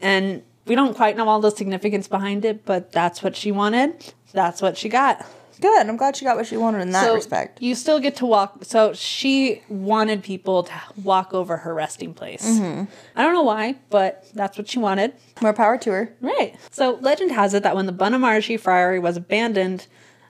[0.00, 4.12] and we don't quite know all the significance behind it, but that's what she wanted.
[4.32, 5.24] That's what she got.
[5.60, 5.86] Good.
[5.88, 7.62] I'm glad she got what she wanted in that so respect.
[7.62, 8.64] You still get to walk.
[8.64, 12.46] So she wanted people to walk over her resting place.
[12.46, 12.84] Mm-hmm.
[13.14, 15.14] I don't know why, but that's what she wanted.
[15.40, 16.14] More power to her.
[16.20, 16.54] Right.
[16.70, 19.86] So legend has it that when the Bunamarshi Friary was abandoned,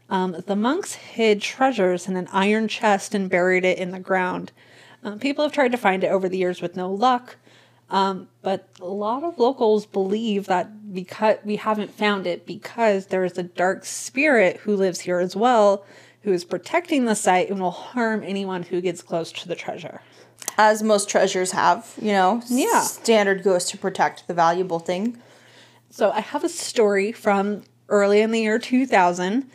[0.09, 4.53] um, the monks hid treasures in an iron chest and buried it in the ground.
[5.03, 7.37] Um, people have tried to find it over the years with no luck,
[7.91, 13.25] um, but a lot of locals believe that because we haven't found it because there
[13.25, 15.85] is a dark spirit who lives here as well,
[16.23, 20.01] who is protecting the site and will harm anyone who gets close to the treasure.
[20.59, 22.43] As most treasures have, you know.
[22.49, 22.81] Yeah.
[22.81, 25.19] Standard goes to protect the valuable thing.
[25.91, 29.49] So I have a story from early in the year 2000.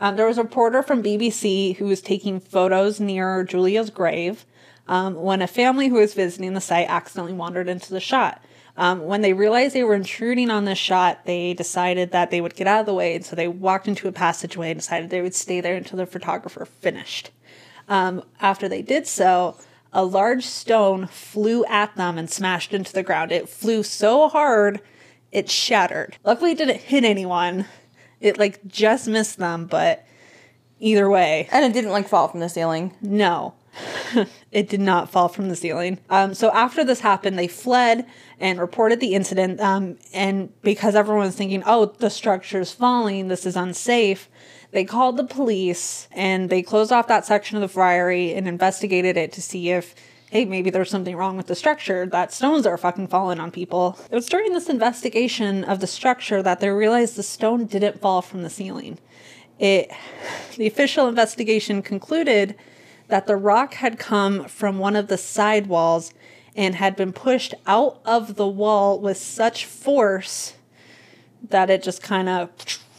[0.00, 4.44] Um, there was a reporter from BBC who was taking photos near Julia's grave
[4.88, 8.42] um, when a family who was visiting the site accidentally wandered into the shot.
[8.76, 12.54] Um, when they realized they were intruding on this shot, they decided that they would
[12.54, 15.20] get out of the way, and so they walked into a passageway and decided they
[15.20, 17.30] would stay there until the photographer finished.
[17.88, 19.56] Um, after they did so,
[19.92, 23.32] a large stone flew at them and smashed into the ground.
[23.32, 24.80] It flew so hard,
[25.32, 26.16] it shattered.
[26.24, 27.64] Luckily, it didn't hit anyone.
[28.20, 30.04] It like just missed them, but
[30.78, 32.94] either way, And it didn't like fall from the ceiling.
[33.00, 33.54] no.
[34.52, 35.98] It did not fall from the ceiling.
[36.10, 38.06] Um, so after this happened, they fled
[38.40, 39.60] and reported the incident.
[39.60, 44.28] Um, and because everyone was thinking, oh, the structure's falling, this is unsafe,
[44.70, 49.16] they called the police and they closed off that section of the friary and investigated
[49.16, 49.94] it to see if,
[50.30, 53.98] hey, maybe there's something wrong with the structure, that stones are fucking falling on people.
[54.10, 58.20] It was during this investigation of the structure that they realized the stone didn't fall
[58.20, 58.98] from the ceiling.
[59.58, 59.90] It,
[60.56, 62.54] the official investigation concluded
[63.08, 66.12] that the rock had come from one of the side walls
[66.54, 70.54] and had been pushed out of the wall with such force
[71.48, 72.50] that it just kind of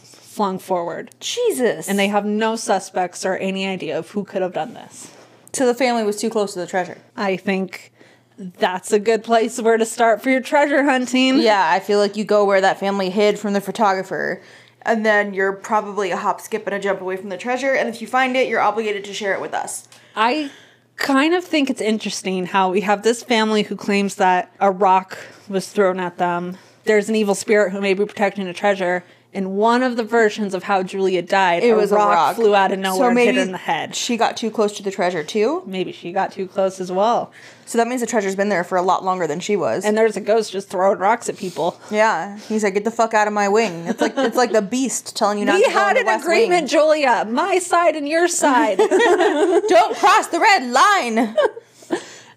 [0.02, 1.10] flung forward.
[1.20, 1.88] Jesus.
[1.88, 5.12] And they have no suspects or any idea of who could have done this.
[5.52, 6.98] so the family was too close to the treasure.
[7.16, 7.92] I think
[8.38, 11.40] that's a good place where to start for your treasure hunting.
[11.40, 14.40] Yeah, I feel like you go where that family hid from the photographer,
[14.82, 17.74] and then you're probably a hop, skip, and a jump away from the treasure.
[17.74, 19.88] And if you find it, you're obligated to share it with us.
[20.16, 20.50] I
[20.96, 25.18] kind of think it's interesting how we have this family who claims that a rock
[25.48, 26.56] was thrown at them.
[26.84, 29.04] There's an evil spirit who may be protecting a treasure.
[29.32, 32.34] In one of the versions of how Julia died, It a, was rock a rock
[32.36, 33.94] flew out of nowhere so and hit her in the head.
[33.94, 35.62] She got too close to the treasure too.
[35.66, 37.30] Maybe she got too close as well.
[37.64, 39.84] So that means the treasure's been there for a lot longer than she was.
[39.84, 41.78] And there's a ghost just throwing rocks at people.
[41.92, 44.62] yeah, he's like, "Get the fuck out of my wing." It's like it's like the
[44.62, 46.66] beast telling you not We to had an west agreement, wing.
[46.66, 47.24] Julia.
[47.30, 48.78] My side and your side.
[49.68, 51.36] Don't cross the red line.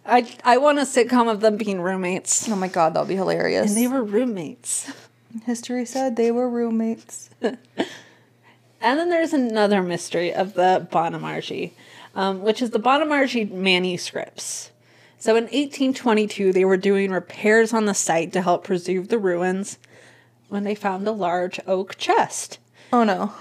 [0.06, 2.48] I I want a sitcom of them being roommates.
[2.50, 3.70] Oh my god, that would be hilarious.
[3.70, 4.92] And they were roommates.
[5.46, 7.30] History said they were roommates.
[8.84, 11.72] And then there's another mystery of the Bonamargy,
[12.16, 14.72] um, which is the Bonamargy manuscripts.
[15.18, 19.80] So in 1822, they were doing repairs on the site to help preserve the ruins
[20.50, 22.60] when they found a large oak chest.
[22.92, 23.34] Oh no.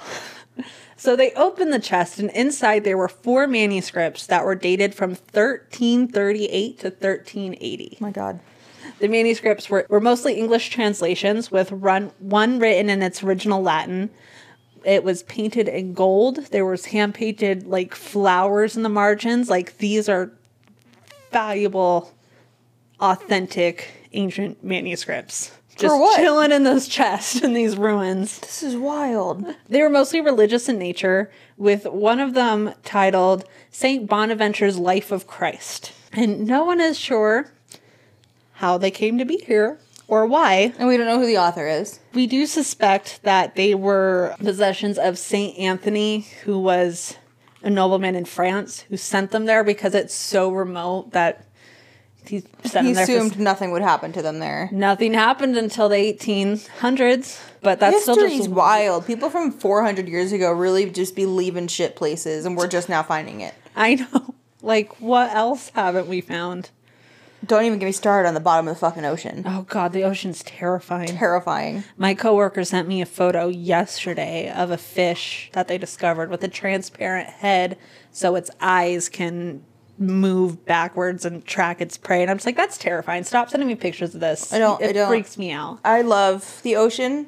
[0.94, 5.10] So they opened the chest, and inside there were four manuscripts that were dated from
[5.10, 7.98] 1338 to 1380.
[8.00, 8.38] Oh my god.
[9.02, 14.10] The manuscripts were, were mostly English translations, with run, one written in its original Latin.
[14.84, 16.36] It was painted in gold.
[16.52, 19.50] There was hand painted like flowers in the margins.
[19.50, 20.30] Like these are
[21.32, 22.14] valuable,
[23.00, 25.50] authentic ancient manuscripts.
[25.76, 28.38] Just chilling in those chests in these ruins.
[28.38, 29.44] This is wild.
[29.68, 34.08] They were mostly religious in nature, with one of them titled St.
[34.08, 35.90] Bonaventure's Life of Christ.
[36.12, 37.50] And no one is sure
[38.62, 40.72] how they came to be here or why.
[40.78, 41.98] And we don't know who the author is.
[42.14, 45.58] We do suspect that they were possessions of St.
[45.58, 47.16] Anthony, who was
[47.64, 51.44] a nobleman in France who sent them there because it's so remote that
[52.24, 53.06] he sent He them there.
[53.06, 54.68] for- assumed nothing would happen to them there.
[54.70, 59.06] Nothing happened until the 1800s, but that's still just wild.
[59.08, 63.02] People from 400 years ago really just be leaving shit places, and we're just now
[63.02, 63.54] finding it.
[63.74, 64.34] I know.
[64.64, 66.70] Like, what else haven't we found?
[67.44, 69.42] Don't even get me started on the bottom of the fucking ocean.
[69.46, 71.08] Oh god, the ocean's terrifying.
[71.08, 71.82] Terrifying.
[71.96, 76.48] My coworker sent me a photo yesterday of a fish that they discovered with a
[76.48, 77.76] transparent head
[78.12, 79.64] so its eyes can
[79.98, 82.22] move backwards and track its prey.
[82.22, 83.24] And I'm just like, that's terrifying.
[83.24, 84.52] Stop sending me pictures of this.
[84.52, 85.08] I don't- It I don't.
[85.08, 85.80] freaks me out.
[85.84, 87.26] I love the ocean.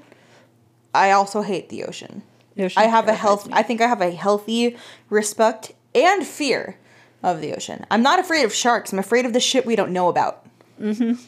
[0.95, 2.23] I also hate the ocean.
[2.57, 3.47] The ocean I have a health.
[3.49, 3.53] me.
[3.55, 4.77] I think I have a healthy
[5.11, 6.79] respect and fear
[7.25, 7.85] of the ocean.
[7.91, 8.93] I'm not afraid of sharks.
[8.93, 10.47] I'm afraid of the shit we don't know about.
[10.81, 11.21] Mm-hmm.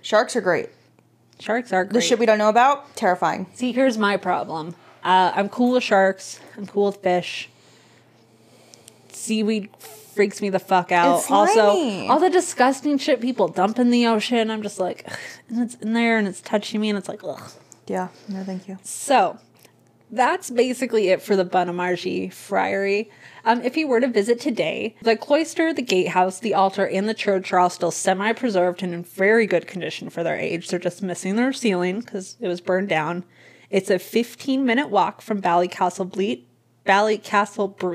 [0.00, 0.70] Sharks are great.
[1.40, 1.94] Sharks are great.
[1.94, 3.46] The shit we don't know about, terrifying.
[3.54, 4.76] See, here's my problem.
[5.02, 6.40] Uh, I'm cool with sharks.
[6.56, 7.50] I'm cool with fish.
[9.08, 9.68] Seaweed
[10.14, 11.28] freaks me the fuck out.
[11.30, 14.50] Also, all the disgusting shit people dump in the ocean.
[14.50, 15.18] I'm just like, ugh,
[15.48, 17.50] and it's in there and it's touching me and it's like, ugh.
[17.86, 18.08] Yeah.
[18.28, 18.78] No, thank you.
[18.82, 19.38] So,
[20.10, 23.10] that's basically it for the Bonamargy Friary.
[23.46, 27.14] Um, if you were to visit today, the cloister, the gatehouse, the altar, and the
[27.14, 30.68] church are all still semi preserved and in very good condition for their age.
[30.68, 33.24] They're just missing their ceiling because it was burned down.
[33.70, 36.44] It's a 15 minute walk from Ballycastle Ble-
[36.86, 37.94] Ballycastle Bre-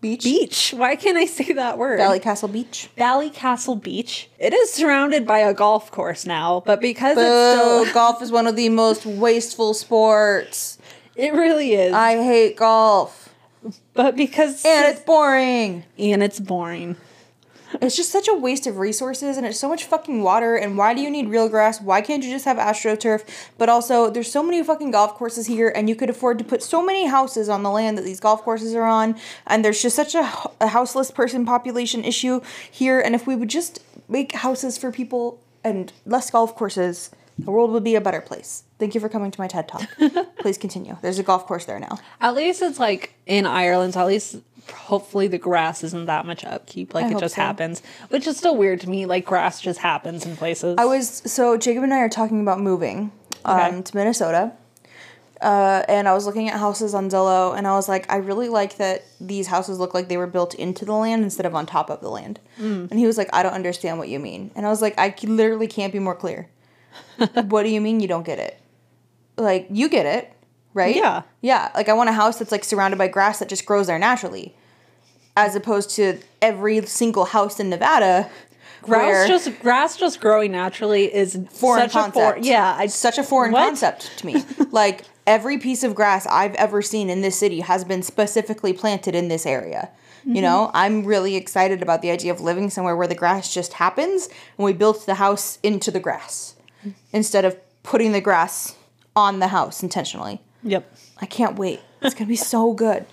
[0.00, 0.22] Beach.
[0.22, 0.74] Beach.
[0.76, 1.98] Why can't I say that word?
[1.98, 2.88] Ballycastle Beach.
[2.96, 4.30] Ballycastle Beach.
[4.38, 8.30] It is surrounded by a golf course now, but because Boo, it's still, golf is
[8.30, 10.78] one of the most wasteful sports.
[11.16, 11.92] it really is.
[11.92, 13.27] I hate golf.
[13.94, 15.84] But because And it's boring.
[15.98, 16.96] and it's boring.
[17.82, 20.56] It's just such a waste of resources and it's so much fucking water.
[20.56, 21.82] And why do you need real grass?
[21.82, 23.28] Why can't you just have astroturf?
[23.58, 26.62] But also, there's so many fucking golf courses here, and you could afford to put
[26.62, 29.16] so many houses on the land that these golf courses are on.
[29.46, 30.20] And there's just such a,
[30.62, 32.40] a houseless person population issue
[32.70, 33.00] here.
[33.00, 37.70] And if we would just make houses for people and less golf courses, the world
[37.70, 38.64] would be a better place.
[38.78, 39.86] Thank you for coming to my TED Talk.
[40.38, 40.96] Please continue.
[41.02, 41.98] There's a golf course there now.
[42.20, 43.94] At least it's like in Ireland.
[43.94, 44.36] So at least
[44.72, 46.94] hopefully the grass isn't that much upkeep.
[46.94, 47.42] Like I it just so.
[47.42, 49.06] happens, which is still weird to me.
[49.06, 50.76] Like grass just happens in places.
[50.78, 53.12] I was so Jacob and I are talking about moving
[53.44, 53.82] um, Okay.
[53.82, 54.52] to Minnesota.
[55.40, 58.48] Uh, and I was looking at houses on Zillow, and I was like, I really
[58.48, 61.64] like that these houses look like they were built into the land instead of on
[61.64, 62.40] top of the land.
[62.60, 62.90] Mm.
[62.90, 64.50] And he was like, I don't understand what you mean.
[64.56, 66.48] And I was like, I literally can't be more clear.
[67.48, 68.60] what do you mean you don't get it?
[69.36, 70.32] Like, you get it,
[70.74, 70.94] right?
[70.94, 71.22] Yeah.
[71.40, 71.70] Yeah.
[71.74, 74.54] Like, I want a house that's like surrounded by grass that just grows there naturally,
[75.36, 78.28] as opposed to every single house in Nevada.
[78.82, 82.16] grass just grass just growing naturally is foreign such concept.
[82.16, 82.44] a foreign.
[82.44, 83.66] Yeah, I, such a foreign What?
[83.66, 84.44] concept to me.
[84.70, 89.14] like every piece of grass I've ever seen in this city has been specifically planted
[89.14, 89.90] in this area.
[90.20, 90.36] Mm-hmm.
[90.36, 93.74] You know, I'm really excited about the idea of living somewhere where the grass just
[93.74, 96.54] happens and we built the house into the grass
[97.12, 98.76] instead of putting the grass
[99.16, 100.40] on the house intentionally.
[100.62, 101.80] Yep, I can't wait.
[102.02, 103.06] It's going to be so good.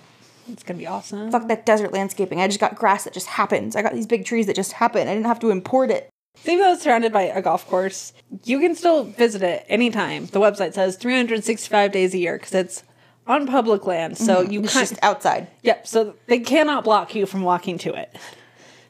[0.48, 1.30] it's gonna be awesome.
[1.32, 2.40] Fuck that desert landscaping.
[2.40, 3.74] I just got grass that just happens.
[3.74, 5.08] I got these big trees that just happen.
[5.08, 6.08] I didn't have to import it.
[6.44, 8.12] Even though it's surrounded by a golf course,
[8.44, 10.26] you can still visit it anytime.
[10.26, 12.82] The website says 365 days a year because it's
[13.26, 14.18] on public land.
[14.18, 14.64] So you Mm-hmm.
[14.66, 14.88] It's can't.
[14.90, 15.48] just outside.
[15.62, 15.86] Yep.
[15.88, 18.14] So they cannot block you from walking to it.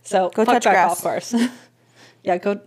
[0.03, 0.89] So Go touch that grass.
[0.89, 1.35] golf course.
[2.24, 2.61] yeah, go.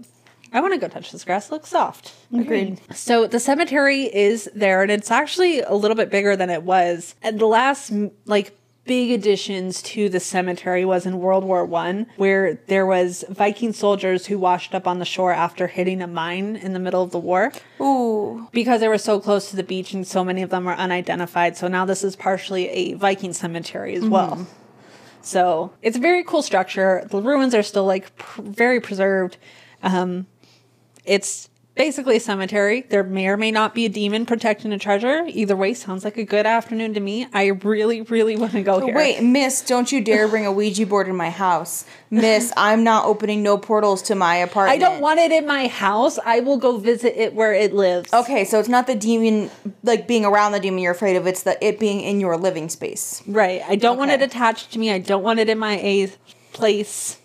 [0.52, 1.48] I want to go touch this grass.
[1.48, 2.14] It looks soft.
[2.34, 2.82] Agreed.
[2.94, 7.16] So the cemetery is there, and it's actually a little bit bigger than it was.
[7.22, 7.92] And the last
[8.26, 13.72] like big additions to the cemetery was in World War One, where there was Viking
[13.72, 17.12] soldiers who washed up on the shore after hitting a mine in the middle of
[17.12, 18.48] the war Ooh.
[18.52, 21.56] because they were so close to the beach, and so many of them were unidentified.
[21.56, 24.48] So now this is partially a Viking cemetery as well.
[25.22, 27.06] So it's a very cool structure.
[27.12, 29.38] The ruins are still like pr- very preserved.
[29.84, 30.26] Um,
[31.10, 31.50] it's
[31.80, 32.82] basically a cemetery.
[32.82, 35.24] There may or may not be a demon protecting a treasure.
[35.28, 37.26] Either way, sounds like a good afternoon to me.
[37.34, 38.94] I really, really want to go here.
[38.94, 41.86] Wait, Miss, don't you dare bring a Ouija board in my house.
[42.12, 44.76] Miss, I'm not opening no portals to my apartment.
[44.76, 46.20] I don't want it in my house.
[46.24, 48.14] I will go visit it where it lives.
[48.14, 49.50] Okay, so it's not the demon,
[49.82, 52.70] like being around the demon you're afraid of, it's the it being in your living
[52.70, 53.24] space.
[53.26, 53.62] Right.
[53.66, 54.92] I don't want it attached to me.
[54.92, 56.12] I don't want it in my a
[56.52, 57.20] place.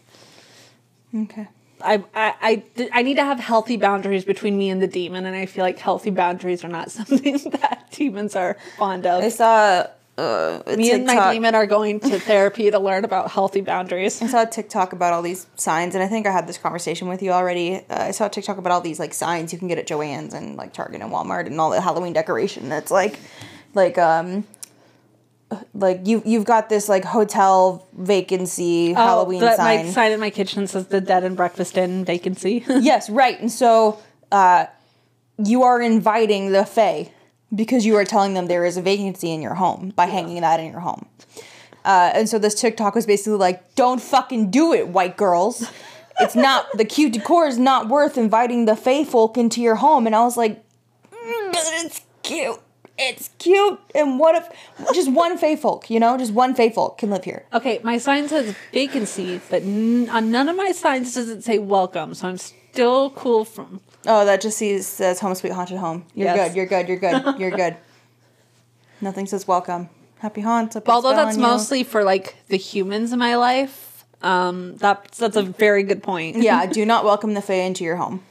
[1.13, 1.49] Okay.
[1.85, 5.37] I, I, I, I need to have healthy boundaries between me and the demon, and
[5.37, 9.23] I feel like healthy boundaries are not something that demons are fond of.
[9.23, 13.61] I saw uh, Me and my demon are going to therapy to learn about healthy
[13.61, 14.23] boundaries.
[14.23, 17.09] I saw a TikTok about all these signs, and I think I had this conversation
[17.09, 17.77] with you already.
[17.77, 20.33] Uh, I saw a TikTok about all these like signs you can get at Joann's
[20.33, 22.69] and like Target and Walmart and all the Halloween decoration.
[22.69, 23.19] That's like,
[23.75, 24.45] like um,
[25.75, 29.87] like you you've got this like hotel vacancy Halloween oh, that sign.
[29.87, 32.65] My sign in my kitchen says the dead and breakfast in vacancy.
[32.69, 33.39] yes, right.
[33.41, 33.99] And so
[34.33, 34.67] uh,
[35.39, 37.11] you are inviting the Fae
[37.55, 40.61] because you are telling them there is a vacancy in your home by hanging that
[40.61, 41.07] in your home.
[41.85, 45.71] Uh, and so this TikTok was basically like, "Don't fucking do it, white girls.
[46.21, 50.07] It's not the cute decor is not worth inviting the Fae folk into your home."
[50.07, 50.65] And I was like,
[51.11, 52.61] "Mm, "But it's cute.
[52.97, 53.81] It's cute.
[53.95, 57.25] And what if just one Fae folk, you know, just one Fae folk can live
[57.25, 61.43] here?" okay, my sign says vacancy, but n- on none of my signs does it
[61.45, 62.15] say welcome.
[62.15, 63.81] So I'm still cool from.
[64.07, 66.05] Oh, that just sees, says home sweet haunted home.
[66.15, 66.49] You're Yes.
[66.51, 66.57] good.
[66.57, 66.89] You're good.
[66.89, 67.39] You're good.
[67.41, 67.77] You're good.
[69.01, 69.89] Nothing says welcome.
[70.19, 70.77] Happy haunts.
[70.87, 75.83] Although that's mostly for like the humans in my life, um, that's that's a very
[75.83, 76.37] good point.
[76.37, 76.65] yeah.
[76.79, 78.23] Do not welcome the fae into your home.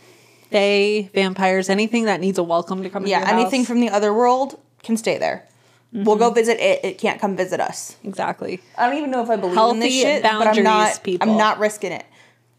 [0.54, 3.08] Fae, vampires, anything that needs a welcome to come.
[3.08, 3.28] Yeah.
[3.28, 3.68] Anything house.
[3.68, 5.48] from the other world can stay there.
[5.92, 6.36] We'll go mm-hmm.
[6.36, 6.86] visit it.
[6.86, 7.98] It can't come visit us.
[8.04, 8.62] exactly.
[8.78, 11.04] I don't even know if I believe in this Healthy shit, but I'm not.
[11.04, 11.30] people.
[11.30, 12.06] I'm not risking it.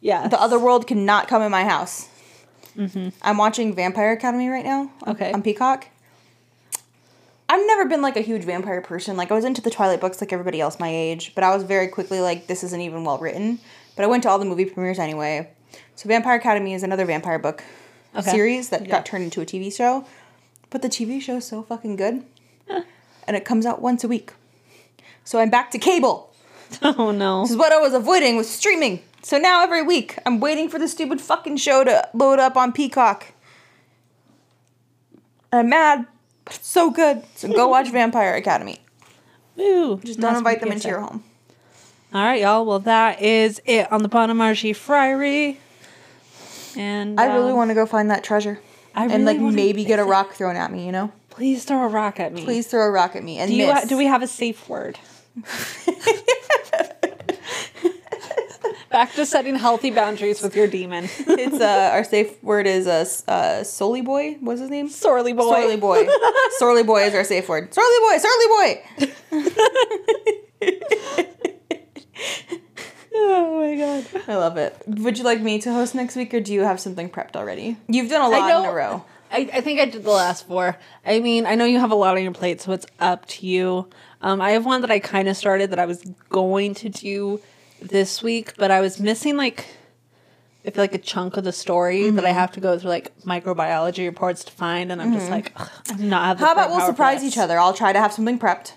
[0.01, 0.27] Yeah.
[0.27, 2.09] The other world cannot come in my house.
[2.77, 3.11] Mm-hmm.
[3.23, 4.91] I'm watching Vampire Academy right now.
[5.07, 5.33] Okay.
[5.33, 5.87] On Peacock.
[7.49, 9.17] I've never been like a huge vampire person.
[9.17, 11.63] Like I was into the Twilight books like everybody else my age, but I was
[11.63, 13.61] very quickly like this isn't even well written.
[13.95, 15.51] But I went to all the movie premieres anyway.
[15.95, 17.63] So Vampire Academy is another vampire book
[18.17, 18.31] Okay.
[18.31, 18.93] series that Yeah.
[18.93, 20.05] got turned into a TV show.
[20.71, 22.25] But the TV show is so fucking good.
[22.69, 24.33] and it comes out once a week.
[25.25, 26.33] So I'm back to cable.
[26.83, 27.43] oh no.
[27.43, 29.01] This is what I was avoiding with streaming.
[29.23, 32.73] So now every week I'm waiting for the stupid fucking show to load up on
[32.73, 33.33] Peacock.
[35.53, 36.07] I'm mad,
[36.45, 37.23] but it's so good.
[37.37, 38.81] So go watch Vampire Academy.
[39.59, 41.23] Ooh, Just don't invite them into your home.
[42.13, 42.65] All right, y'all.
[42.65, 45.59] Well, that is it on the Bonamage Friary.
[46.77, 48.59] And I really um, want to go find that treasure.
[48.95, 51.13] I and really like wanna maybe get a rock thrown at me, you know?
[51.31, 52.45] Please throw a rock at me.
[52.45, 53.67] Please throw a rock at me and Do you?
[53.67, 53.89] miss.
[53.89, 54.99] do we have a safe word?
[58.91, 61.09] Back to setting healthy boundaries with your demon.
[61.27, 64.37] it's uh our safe word is uh, s- uh Solly boy.
[64.39, 64.89] What's his name?
[64.89, 65.51] Sorley boy.
[65.51, 66.07] Sorley boy.
[66.59, 67.75] Sorley boy is our safe word.
[67.75, 68.19] Sorley boy.
[68.19, 68.83] Sorley boy.
[73.17, 74.23] Oh my god.
[74.29, 74.77] I love it.
[74.87, 77.77] Would you like me to host next week, or do you have something prepped already?
[77.89, 79.05] You've done a lot in a row.
[79.31, 80.77] I, I think I did the last four.
[81.05, 83.47] I mean, I know you have a lot on your plate, so it's up to
[83.47, 83.89] you.
[84.21, 87.41] Um, I have one that I kind of started that I was going to do
[87.83, 89.67] this week, but I was missing like
[90.67, 92.39] I feel like a chunk of the story that I Mm-hmm.
[92.39, 95.53] have to go through like microbiology reports to find, and I'm just like,
[95.91, 97.59] I'm not How about we'll surprise each other?
[97.59, 98.73] I'll try to have something prepped.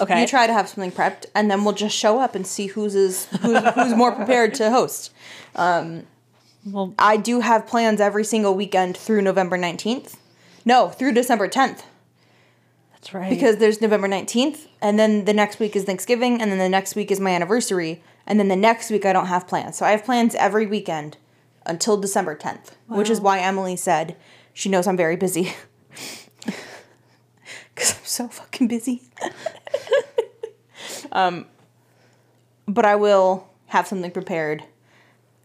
[0.00, 0.20] Okay.
[0.20, 2.94] You try to have something prepped, and then we'll just show up and see who's
[2.94, 5.12] is who's, who's more prepared to host.
[5.54, 6.04] Um,
[6.64, 10.18] well, I do have plans every single weekend through November nineteenth.
[10.64, 11.84] No, through December tenth.
[12.92, 13.30] that's right.
[13.30, 16.94] because there's November 19th, and then the next week is Thanksgiving, and then the next
[16.94, 19.78] week is my anniversary, and then the next week I don't have plans.
[19.78, 21.16] So I have plans every weekend
[21.64, 24.14] until December 10th, which is why Emily said
[24.52, 25.54] she knows I'm very busy.
[27.74, 29.02] Because I'm so fucking busy.
[31.12, 31.46] um,
[32.66, 34.64] but I will have something prepared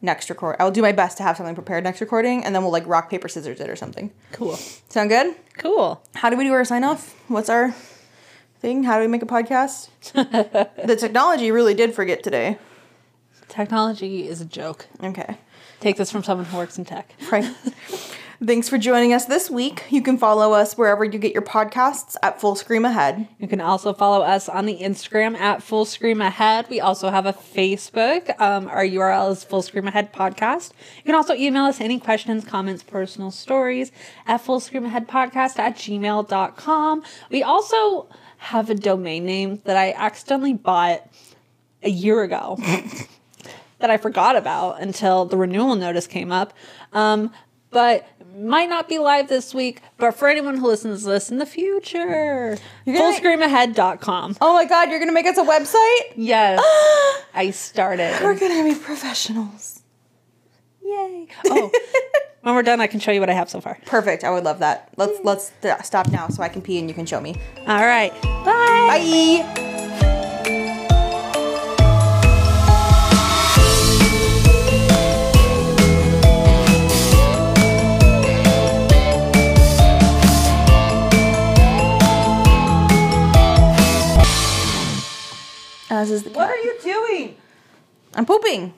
[0.02, 0.58] next record.
[0.60, 3.10] I'll do my best to have something prepared next recording, and then we'll like rock,
[3.10, 4.12] paper, scissors it or something.
[4.32, 4.56] cool.
[4.90, 5.36] Sound good?
[5.58, 6.04] Cool.
[6.16, 7.16] How do we do our sign off?
[7.30, 7.74] What's our
[8.60, 8.84] thing?
[8.84, 9.90] How do we make a podcast?
[10.86, 12.58] the technology really did forget today.
[13.48, 14.88] Technology is a joke.
[15.02, 15.38] Okay.
[15.80, 17.14] Take this from someone who works in tech.
[17.32, 17.46] Right.
[18.46, 19.86] Thanks for joining us this week.
[19.90, 23.26] You can follow us wherever you get your podcasts at Full Scream Ahead.
[23.40, 26.70] You can also follow us on the Instagram at Full Scream Ahead.
[26.70, 28.38] We also have a Facebook.
[28.42, 30.74] Um, our URL is Full Scream Ahead Podcast.
[30.98, 33.94] You can also email us any questions, comments, personal stories
[34.28, 37.04] at Full Scream Ahead Podcast at gmail.com.
[37.30, 41.10] We also have a domain name that I accidentally bought
[41.82, 42.58] a year ago
[43.80, 46.54] that I forgot about until the renewal notice came up.
[46.92, 47.32] Um,
[47.74, 51.38] but might not be live this week, but for anyone who listens to this in
[51.38, 52.58] the future,
[52.88, 54.38] fullscreamahead.com.
[54.42, 56.14] Oh my god, you're gonna make us a website?
[56.16, 56.60] Yes,
[57.34, 58.18] I started.
[58.22, 59.82] We're gonna be professionals.
[60.84, 61.28] Yay.
[61.46, 61.72] Oh,
[62.42, 63.78] when we're done, I can show you what I have so far.
[63.86, 64.24] Perfect.
[64.24, 64.90] I would love that.
[64.98, 67.36] Let's let's st- stop now so I can pee and you can show me.
[67.68, 68.12] All right.
[68.22, 69.44] Bye.
[69.44, 70.30] Bye.
[85.94, 87.36] Uh, As is the What are you doing?
[88.16, 88.74] I'm pooping.